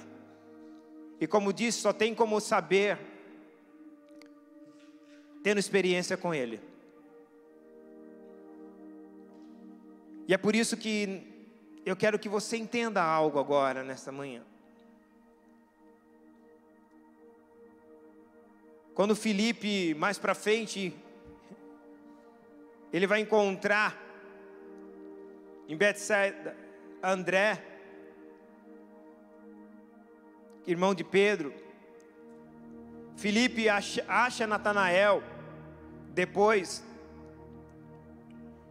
[1.19, 3.12] E como disse, só tem como saber
[5.43, 6.59] tendo experiência com Ele.
[10.25, 11.27] E é por isso que
[11.85, 14.41] eu quero que você entenda algo agora, nesta manhã.
[18.95, 20.95] Quando Felipe, mais para frente,
[22.93, 24.01] ele vai encontrar
[25.67, 26.55] em Betsaida
[27.01, 27.61] André,
[30.65, 31.53] irmão de Pedro.
[33.17, 35.32] Felipe acha, acha Natanael
[36.13, 36.83] depois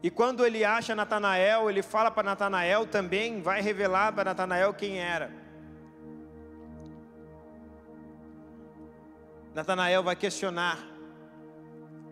[0.02, 4.98] e quando ele acha Natanael, ele fala para Natanael também, vai revelar para Natanael quem
[4.98, 5.30] era.
[9.54, 10.76] Natanael vai questionar: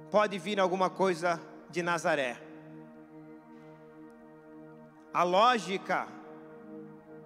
[0.09, 2.41] pode vir alguma coisa de Nazaré?
[5.13, 6.07] A lógica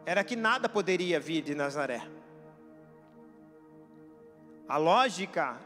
[0.06, 2.02] era que nada poderia vir de Nazaré.
[4.66, 5.58] A lógica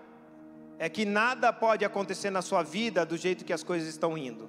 [0.79, 4.49] é que nada pode acontecer na sua vida do jeito que as coisas estão indo.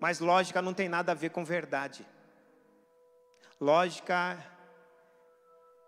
[0.00, 2.06] Mas lógica não tem nada a ver com verdade.
[3.60, 4.36] Lógica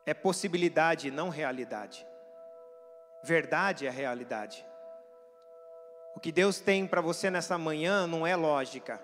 [0.06, 2.06] é possibilidade, não realidade.
[3.22, 4.64] Verdade é realidade.
[6.14, 9.00] O que Deus tem para você nessa manhã não é lógica.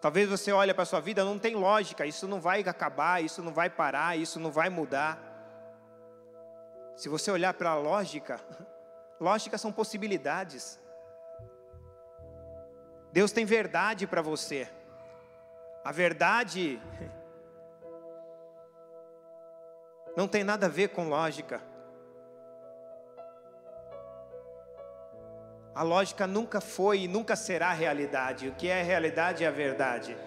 [0.00, 3.42] Talvez você olhe para a sua vida, não tem lógica, isso não vai acabar, isso
[3.42, 5.27] não vai parar, isso não vai mudar.
[6.98, 8.40] Se você olhar para a lógica,
[9.20, 10.80] lógica são possibilidades.
[13.12, 14.68] Deus tem verdade para você.
[15.84, 16.82] A verdade
[20.16, 21.62] não tem nada a ver com lógica.
[25.72, 28.48] A lógica nunca foi e nunca será realidade.
[28.48, 30.18] O que é realidade é a verdade.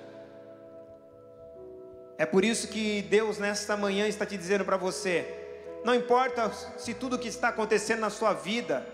[2.17, 5.40] É por isso que Deus nesta manhã está te dizendo para você:
[5.83, 8.85] não importa se tudo que está acontecendo na sua vida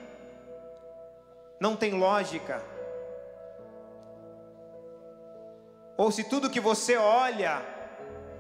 [1.60, 2.62] não tem lógica,
[5.98, 7.62] ou se tudo que você olha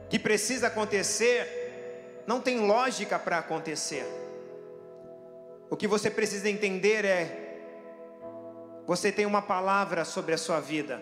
[0.09, 4.05] que precisa acontecer, não tem lógica para acontecer.
[5.69, 7.59] O que você precisa entender é:
[8.85, 11.01] você tem uma palavra sobre a sua vida,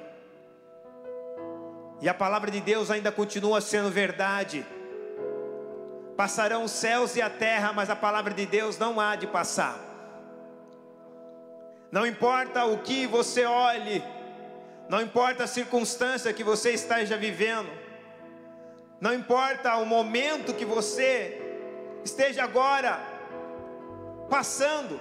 [2.02, 4.66] e a palavra de Deus ainda continua sendo verdade.
[6.16, 9.78] Passarão os céus e a terra, mas a palavra de Deus não há de passar.
[11.92, 14.04] Não importa o que você olhe,
[14.90, 17.70] não importa a circunstância que você esteja vivendo,
[19.00, 21.42] não importa o momento que você
[22.04, 23.00] esteja agora
[24.30, 25.00] passando,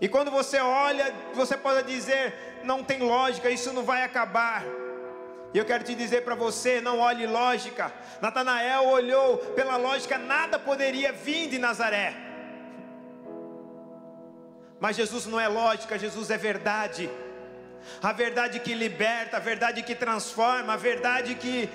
[0.00, 4.64] e quando você olha, você pode dizer: não tem lógica, isso não vai acabar.
[5.52, 7.92] E eu quero te dizer para você: não olhe lógica.
[8.20, 12.14] Natanael olhou pela lógica, nada poderia vir de Nazaré.
[14.80, 17.10] Mas Jesus não é lógica, Jesus é verdade
[18.02, 21.68] a verdade que liberta, a verdade que transforma, a verdade que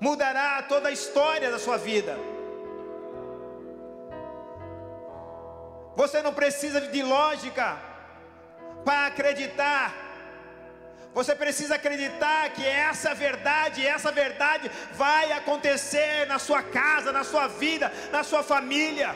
[0.00, 2.16] mudará toda a história da sua vida.
[5.94, 7.76] Você não precisa de lógica
[8.84, 10.11] para acreditar.
[11.14, 17.48] Você precisa acreditar que essa verdade, essa verdade vai acontecer na sua casa, na sua
[17.48, 19.14] vida, na sua família.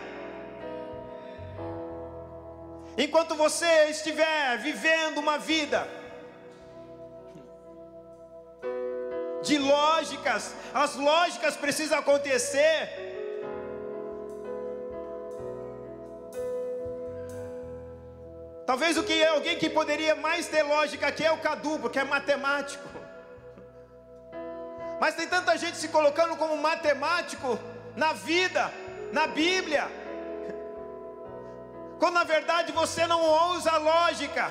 [2.98, 5.86] Enquanto você estiver vivendo uma vida
[9.42, 13.05] de lógicas, as lógicas precisam acontecer.
[18.66, 21.98] Talvez o que é alguém que poderia mais ter lógica aqui é o Cadu, porque
[21.98, 22.88] é matemático.
[25.00, 27.58] Mas tem tanta gente se colocando como matemático
[27.94, 28.72] na vida,
[29.12, 29.88] na Bíblia
[31.98, 33.20] quando na verdade você não
[33.54, 34.50] usa a lógica.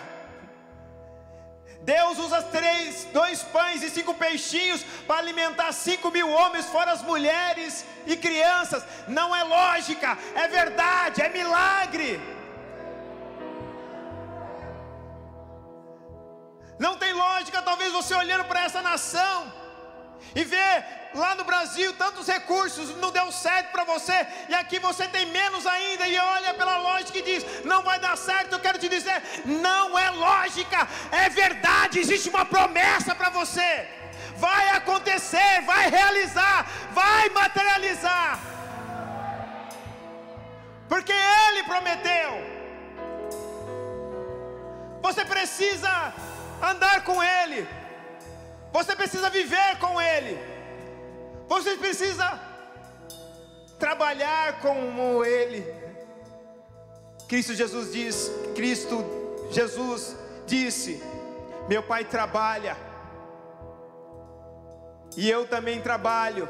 [1.82, 7.04] Deus usa três, dois pães e cinco peixinhos para alimentar cinco mil homens, fora as
[7.04, 8.84] mulheres e crianças.
[9.08, 12.20] Não é lógica, é verdade, é milagre.
[16.78, 19.54] Não tem lógica, talvez você olhando para essa nação
[20.34, 25.08] e ver lá no Brasil tantos recursos, não deu certo para você, e aqui você
[25.08, 28.54] tem menos ainda, e olha pela lógica e diz: não vai dar certo.
[28.54, 33.88] Eu quero te dizer, não é lógica, é verdade, existe uma promessa para você.
[34.38, 38.40] Vai acontecer, vai realizar, vai materializar,
[40.90, 42.56] porque Ele prometeu.
[45.02, 46.14] Você precisa
[46.62, 47.68] andar com Ele,
[48.72, 50.40] você precisa viver com Ele,
[51.48, 52.40] você precisa
[53.80, 55.66] trabalhar como Ele.
[57.28, 59.04] Cristo Jesus diz, Cristo
[59.52, 60.16] Jesus
[60.46, 61.02] disse:
[61.68, 62.78] Meu Pai trabalha,
[65.16, 66.48] e eu também trabalho.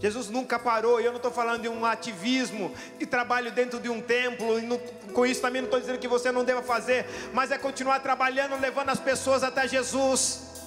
[0.00, 3.88] Jesus nunca parou, e eu não estou falando de um ativismo de trabalho dentro de
[3.88, 4.78] um templo, e não,
[5.12, 8.60] com isso também não estou dizendo que você não deva fazer, mas é continuar trabalhando,
[8.60, 10.62] levando as pessoas até Jesus,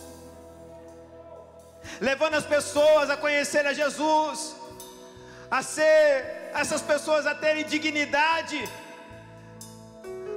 [2.01, 4.55] levando as pessoas a conhecer a Jesus,
[5.49, 8.67] a ser essas pessoas a terem dignidade,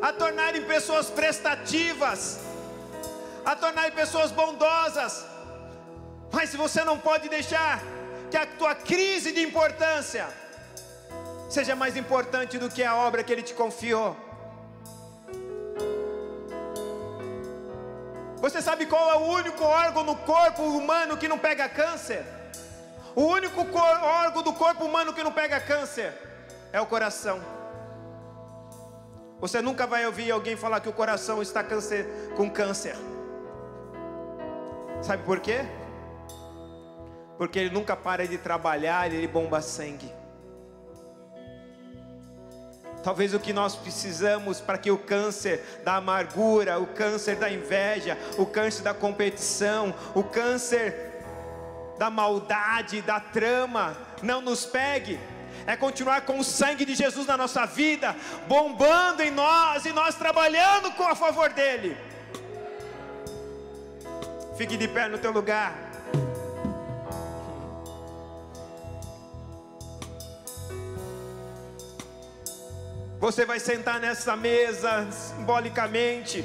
[0.00, 2.38] a tornarem pessoas prestativas,
[3.44, 5.24] a tornarem pessoas bondosas.
[6.32, 7.82] Mas se você não pode deixar
[8.34, 10.26] que a tua crise de importância
[11.48, 14.16] seja mais importante do que a obra que Ele te confiou.
[18.38, 22.26] Você sabe qual é o único órgão no corpo humano que não pega câncer?
[23.14, 23.60] O único
[24.02, 26.12] órgão do corpo humano que não pega câncer
[26.72, 27.40] é o coração.
[29.38, 32.96] Você nunca vai ouvir alguém falar que o coração está câncer, com câncer.
[35.02, 35.64] Sabe por quê?
[37.36, 40.12] Porque ele nunca para de trabalhar, ele bomba sangue.
[43.04, 48.16] Talvez o que nós precisamos para que o câncer da amargura, o câncer da inveja,
[48.38, 51.22] o câncer da competição, o câncer
[51.98, 55.20] da maldade, da trama, não nos pegue.
[55.66, 58.16] É continuar com o sangue de Jesus na nossa vida,
[58.48, 61.94] bombando em nós e nós trabalhando com a favor dele.
[64.56, 65.83] Fique de pé no teu lugar.
[73.24, 76.44] Você vai sentar nessa mesa simbolicamente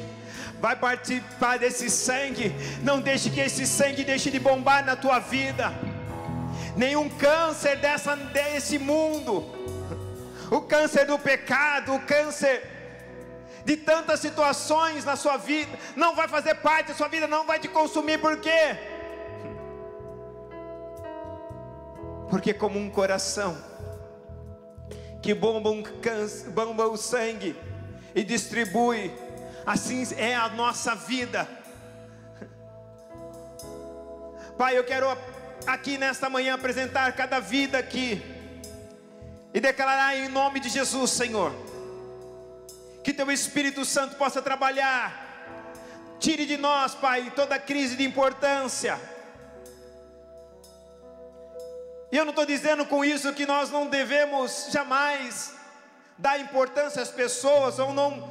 [0.61, 2.55] vai participar desse sangue.
[2.81, 5.73] Não deixe que esse sangue deixe de bombar na tua vida.
[6.77, 9.43] Nenhum câncer dessa, desse mundo,
[10.49, 12.65] o câncer do pecado, o câncer
[13.65, 17.59] de tantas situações na sua vida, não vai fazer parte da sua vida, não vai
[17.59, 18.77] te consumir, por quê?
[22.29, 23.68] Porque como um coração
[25.21, 25.69] que bomba,
[26.01, 27.55] câncer, bomba o sangue
[28.15, 29.11] e distribui
[29.65, 31.47] assim é a nossa vida.
[34.57, 35.05] Pai, eu quero
[35.65, 38.21] aqui nesta manhã apresentar cada vida aqui
[39.53, 41.53] e declarar em nome de Jesus, Senhor,
[43.03, 45.45] que Teu Espírito Santo possa trabalhar,
[46.19, 48.99] tire de nós, Pai, toda crise de importância.
[52.11, 55.53] E eu não estou dizendo com isso que nós não devemos jamais
[56.17, 58.29] dar importância às pessoas ou não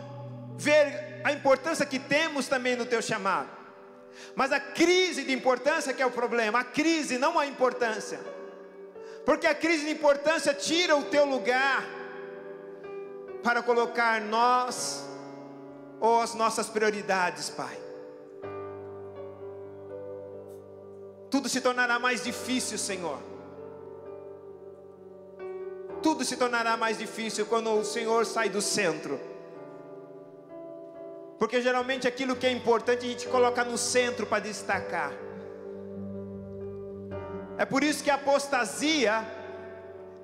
[0.57, 3.49] ver a importância que temos também no teu chamado.
[4.35, 8.19] Mas a crise de importância que é o problema, a crise, não a importância.
[9.25, 11.85] Porque a crise de importância tira o teu lugar
[13.43, 15.05] para colocar nós
[16.01, 17.79] ou as nossas prioridades, Pai.
[21.31, 23.38] Tudo se tornará mais difícil, Senhor.
[26.03, 29.21] Tudo se tornará mais difícil quando o Senhor sai do centro.
[31.39, 35.13] Porque geralmente aquilo que é importante a gente coloca no centro para destacar.
[37.57, 39.25] É por isso que a apostasia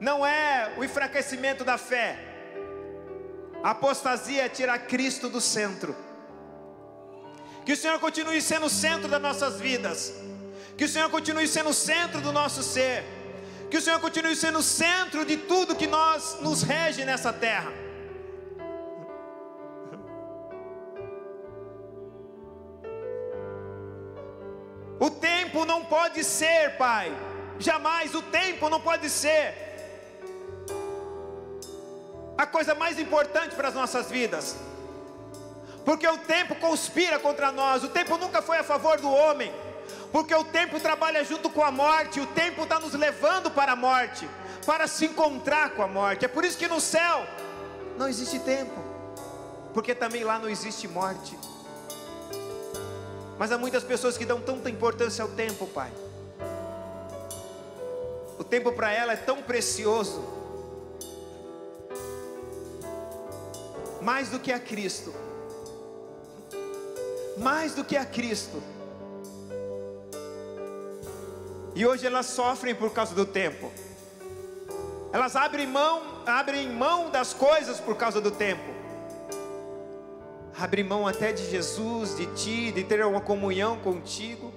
[0.00, 2.18] não é o enfraquecimento da fé.
[3.62, 5.96] A apostasia é tirar Cristo do centro.
[7.64, 10.12] Que o Senhor continue sendo o centro das nossas vidas.
[10.76, 13.04] Que o Senhor continue sendo o centro do nosso ser.
[13.74, 17.72] Que o Senhor continue sendo o centro de tudo que nós nos rege nessa terra.
[25.00, 27.12] O tempo não pode ser, Pai.
[27.58, 29.52] Jamais o tempo não pode ser
[32.38, 34.56] a coisa mais importante para as nossas vidas.
[35.84, 39.52] Porque o tempo conspira contra nós, o tempo nunca foi a favor do homem.
[40.14, 43.76] Porque o tempo trabalha junto com a morte, o tempo está nos levando para a
[43.76, 44.30] morte,
[44.64, 46.24] para se encontrar com a morte.
[46.24, 47.26] É por isso que no céu
[47.98, 48.80] não existe tempo,
[49.72, 51.36] porque também lá não existe morte.
[53.36, 55.90] Mas há muitas pessoas que dão tanta importância ao tempo, Pai.
[58.38, 60.24] O tempo para ela é tão precioso.
[64.00, 65.12] Mais do que a Cristo.
[67.36, 68.62] Mais do que a Cristo.
[71.74, 73.72] E hoje elas sofrem por causa do tempo.
[75.12, 78.72] Elas abrem mão, abrem mão das coisas por causa do tempo.
[80.56, 84.52] abrir mão até de Jesus, de ti, de ter uma comunhão contigo,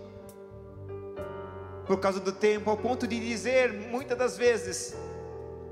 [1.88, 4.96] por causa do tempo, ao ponto de dizer muitas das vezes: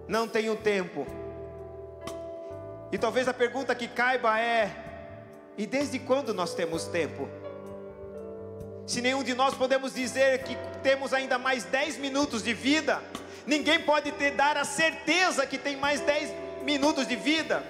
[0.08, 1.06] não tenho tempo.
[2.92, 4.72] E talvez a pergunta que caiba é:
[5.58, 7.30] e desde quando nós temos tempo?
[8.86, 13.02] Se nenhum de nós podemos dizer que temos ainda mais 10 minutos de vida,
[13.46, 16.32] ninguém pode te dar a certeza que tem mais 10
[16.64, 17.64] minutos de vida.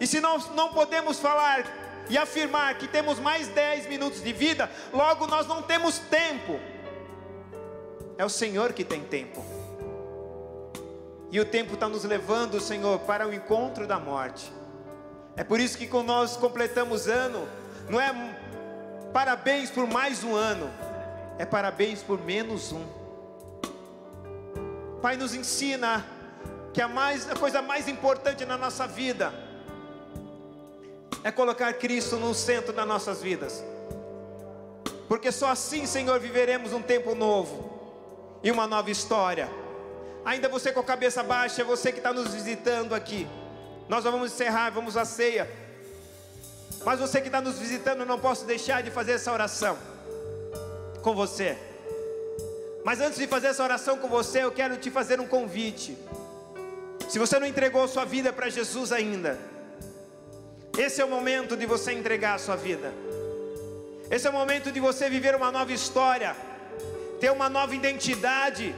[0.00, 1.64] E se nós não podemos falar
[2.10, 6.58] e afirmar que temos mais 10 minutos de vida, logo nós não temos tempo.
[8.18, 9.44] É o Senhor que tem tempo.
[11.30, 14.52] E o tempo está nos levando, Senhor, para o encontro da morte.
[15.36, 17.48] É por isso que quando nós completamos ano,
[17.88, 18.12] não é
[19.12, 20.70] parabéns por mais um ano,
[21.38, 22.84] é parabéns por menos um.
[25.00, 26.04] Pai, nos ensina
[26.72, 29.32] que a, mais, a coisa mais importante na nossa vida
[31.24, 33.62] é colocar Cristo no centro das nossas vidas.
[35.08, 39.48] Porque só assim, Senhor, viveremos um tempo novo e uma nova história.
[40.24, 43.26] Ainda você com a cabeça baixa, você que está nos visitando aqui.
[43.88, 45.50] Nós vamos encerrar, vamos à ceia.
[46.84, 49.78] Mas você que está nos visitando, não posso deixar de fazer essa oração
[51.02, 51.56] com você.
[52.84, 55.96] Mas antes de fazer essa oração com você, eu quero te fazer um convite.
[57.08, 59.38] Se você não entregou sua vida para Jesus ainda,
[60.76, 62.92] esse é o momento de você entregar a sua vida.
[64.10, 66.34] Esse é o momento de você viver uma nova história,
[67.20, 68.74] ter uma nova identidade.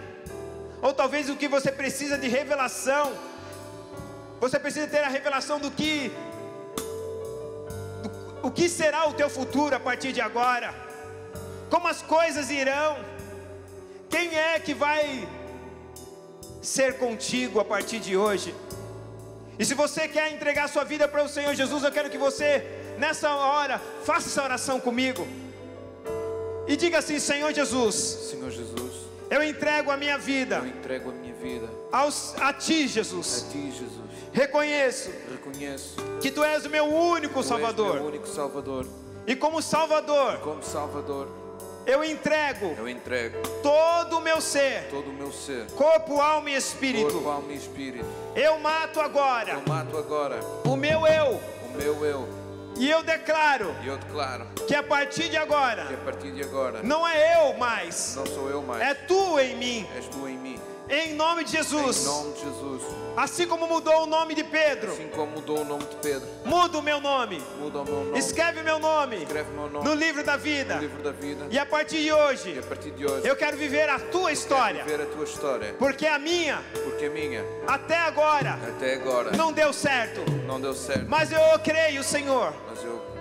[0.82, 3.12] Ou talvez o que você precisa de revelação.
[4.40, 6.12] Você precisa ter a revelação do que
[8.44, 10.74] o que será o teu futuro a partir de agora.
[11.70, 12.92] Como as coisas irão.
[14.10, 15.26] Quem é que vai
[16.60, 18.54] ser contigo a partir de hoje?
[19.58, 22.50] E se você quer entregar sua vida para o Senhor Jesus, eu quero que você,
[22.98, 25.26] nessa hora, faça essa oração comigo.
[26.68, 27.94] E diga assim: Senhor Jesus,
[28.30, 28.92] Senhor Jesus,
[29.30, 30.56] eu entrego a minha vida.
[30.56, 33.46] Eu entrego a minha vida aos, a Ti, Jesus.
[33.46, 34.04] A Ti, Jesus.
[34.32, 35.10] Reconheço.
[35.55, 37.94] Reconheço que Tu és o meu único Salvador.
[37.94, 38.86] Meu único Salvador.
[39.26, 41.28] E como Salvador, como Salvador,
[41.86, 42.74] eu entrego.
[42.76, 44.89] Eu entrego todo o meu ser.
[44.90, 45.66] Todo o meu ser.
[45.72, 47.12] Corpo, alma e espírito.
[47.12, 48.06] Corpo, alma e espírito.
[48.35, 49.52] Eu mato agora.
[49.52, 50.40] Eu mato agora.
[50.64, 51.40] O meu eu.
[51.64, 52.28] O meu eu.
[52.76, 53.74] E eu declaro.
[53.82, 54.47] E eu declaro.
[54.66, 55.86] Que a partir de agora.
[55.86, 56.82] Que a partir de agora.
[56.82, 58.16] Não é eu mais.
[58.16, 58.82] Não sou eu mais.
[58.82, 59.86] É tu em mim.
[59.94, 60.60] És tu em mim.
[60.89, 62.02] Em nome de Jesus.
[62.02, 62.82] Em nome de Jesus.
[63.16, 64.93] Assim como mudou o nome de Pedro.
[64.93, 66.28] Assim como mudou o nome de Pedro.
[66.44, 67.43] Muda o meu nome.
[67.59, 68.19] Muda o meu nome.
[68.19, 69.16] Escreve meu nome.
[69.23, 69.89] Escreve meu nome.
[69.89, 70.74] No livro da vida.
[70.74, 71.47] No livro da vida.
[71.51, 72.55] E a partir de hoje.
[72.55, 73.27] E a partir de hoje.
[73.27, 74.85] Eu quero viver a tua história.
[74.85, 75.74] Viver a tua história.
[75.78, 76.62] Porque a minha.
[76.85, 77.44] Porque a minha.
[77.66, 78.59] Até agora.
[78.69, 79.31] Até agora.
[79.36, 80.20] Não deu certo.
[80.47, 81.06] Não deu certo.
[81.09, 82.52] Mas eu creio, Senhor.
[82.69, 83.13] Mas eu creio, Senhor.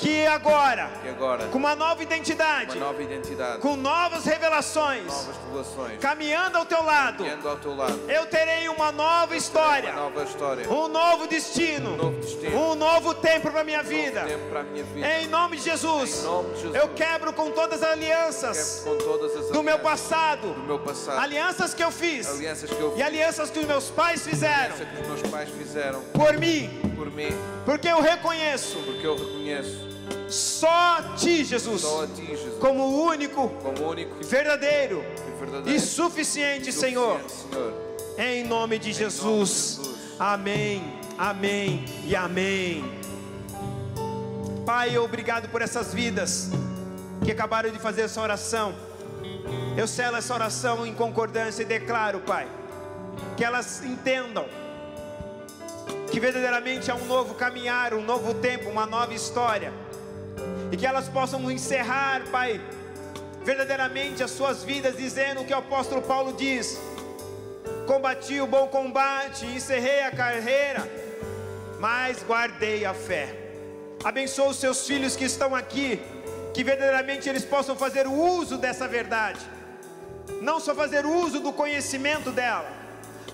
[0.00, 0.90] Que agora.
[1.02, 1.46] Que agora.
[1.48, 2.78] Com uma nova identidade.
[2.78, 3.58] Uma nova identidade.
[3.58, 5.04] Com novas revelações.
[5.04, 6.00] Novas revelações.
[6.00, 7.18] Caminhando ao teu lado.
[7.18, 8.00] Caminhando ao teu lado.
[8.08, 9.92] Eu terei uma nova história.
[9.92, 10.70] Uma nova história.
[10.70, 11.92] Um novo destino.
[11.92, 12.58] Um novo destino.
[12.58, 14.22] Um novo tempo para minha um vida.
[14.22, 15.20] A minha vida.
[15.20, 16.24] Em nome de Jesus.
[16.24, 16.74] Nome de Jesus.
[16.74, 18.86] Eu quebro com todas as alianças.
[19.52, 20.54] do meu passado.
[20.54, 21.18] Do meu passado.
[21.18, 22.26] Alianças que eu fiz.
[22.26, 23.00] Alianças que eu fiz.
[23.00, 24.76] E alianças que os meus pais fizeram.
[25.06, 26.00] Meus pais fizeram.
[26.14, 26.70] Por mim.
[26.96, 27.28] Por mim.
[27.66, 28.78] Porque eu reconheço.
[28.78, 29.89] Porque eu reconheço.
[30.30, 31.82] Só a ti, Jesus.
[31.82, 32.58] Só a ti, Jesus.
[32.58, 33.48] Como o único.
[33.48, 34.24] Como único.
[34.24, 35.04] Verdadeiro.
[35.26, 35.76] E verdadeiro.
[35.76, 37.20] E suficiente, Senhor.
[37.28, 37.74] Senhor.
[38.16, 39.22] Em nome de em Jesus.
[39.24, 39.96] Nome de Jesus.
[40.18, 41.00] Amém.
[41.18, 43.00] Amém e amém.
[44.64, 46.50] Pai, obrigado por essas vidas
[47.24, 48.74] que acabaram de fazer essa oração.
[49.76, 52.46] Eu selo essa oração em concordância e declaro, Pai,
[53.36, 54.46] que elas entendam
[56.10, 59.72] que verdadeiramente é um novo caminhar, um novo tempo, uma nova história,
[60.70, 62.60] e que elas possam encerrar, Pai,
[63.44, 66.78] verdadeiramente as suas vidas, dizendo o que o apóstolo Paulo diz:
[67.86, 70.88] combati o bom combate, encerrei a carreira,
[71.78, 73.34] mas guardei a fé.
[74.04, 76.00] Abençoa os seus filhos que estão aqui,
[76.54, 79.40] que verdadeiramente eles possam fazer uso dessa verdade,
[80.40, 82.70] não só fazer uso do conhecimento dela,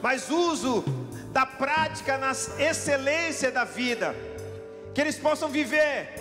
[0.02, 0.84] mas uso
[1.32, 4.14] da prática na excelência da vida,
[4.94, 6.14] que eles possam viver,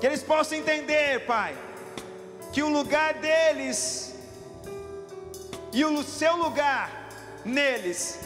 [0.00, 1.56] que eles possam entender, Pai,
[2.52, 4.14] que o lugar deles
[5.72, 7.08] e o seu lugar
[7.44, 8.18] neles,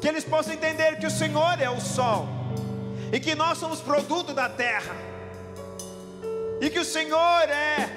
[0.00, 2.28] que eles possam entender que o Senhor é o sol
[3.12, 4.94] e que nós somos produto da terra,
[6.60, 7.88] e que o Senhor é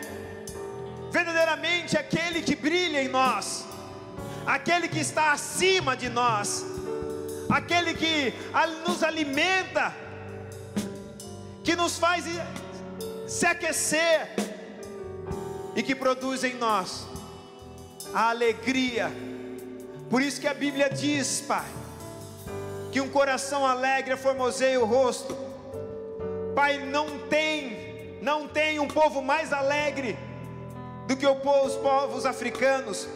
[1.11, 3.65] verdadeiramente aquele que brilha em nós,
[4.45, 6.65] aquele que está acima de nós,
[7.49, 8.33] aquele que
[8.87, 9.93] nos alimenta,
[11.63, 12.25] que nos faz
[13.27, 14.29] se aquecer
[15.75, 17.05] e que produz em nós
[18.13, 19.11] a alegria.
[20.09, 21.65] Por isso que a Bíblia diz, Pai,
[22.91, 25.35] que um coração alegre formoseia o rosto.
[26.53, 30.17] Pai, não tem, não tem um povo mais alegre
[31.07, 33.07] do que os povos africanos,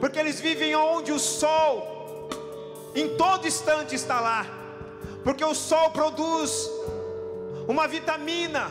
[0.00, 2.28] porque eles vivem onde o sol
[2.94, 4.46] em todo instante está lá,
[5.24, 6.70] porque o sol produz
[7.66, 8.70] uma vitamina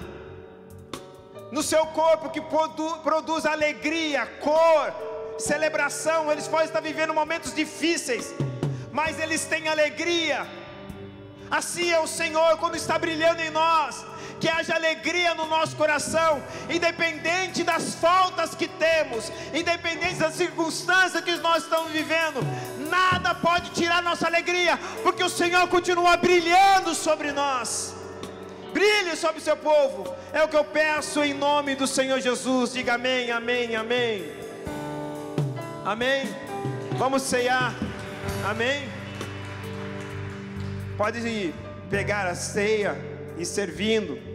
[1.52, 4.94] no seu corpo que produ, produz alegria, cor,
[5.38, 6.32] celebração.
[6.32, 8.34] Eles podem estar vivendo momentos difíceis,
[8.91, 10.45] mas eles têm alegria.
[11.49, 14.06] Assim é o Senhor quando está brilhando em nós.
[14.40, 21.36] Que haja alegria no nosso coração, independente das faltas que temos, independente das circunstâncias que
[21.38, 22.41] nós estamos vivendo,
[22.88, 27.97] nada pode tirar nossa alegria, porque o Senhor continua brilhando sobre nós
[28.78, 30.14] brilhe sobre o seu povo.
[30.32, 32.74] É o que eu peço em nome do Senhor Jesus.
[32.74, 34.32] Diga amém, amém, amém.
[35.84, 36.30] Amém.
[36.91, 37.74] Vamos ceiar.
[38.45, 38.88] Amém.
[40.95, 41.54] Pode
[41.90, 42.95] pegar a ceia
[43.38, 44.27] e servindo.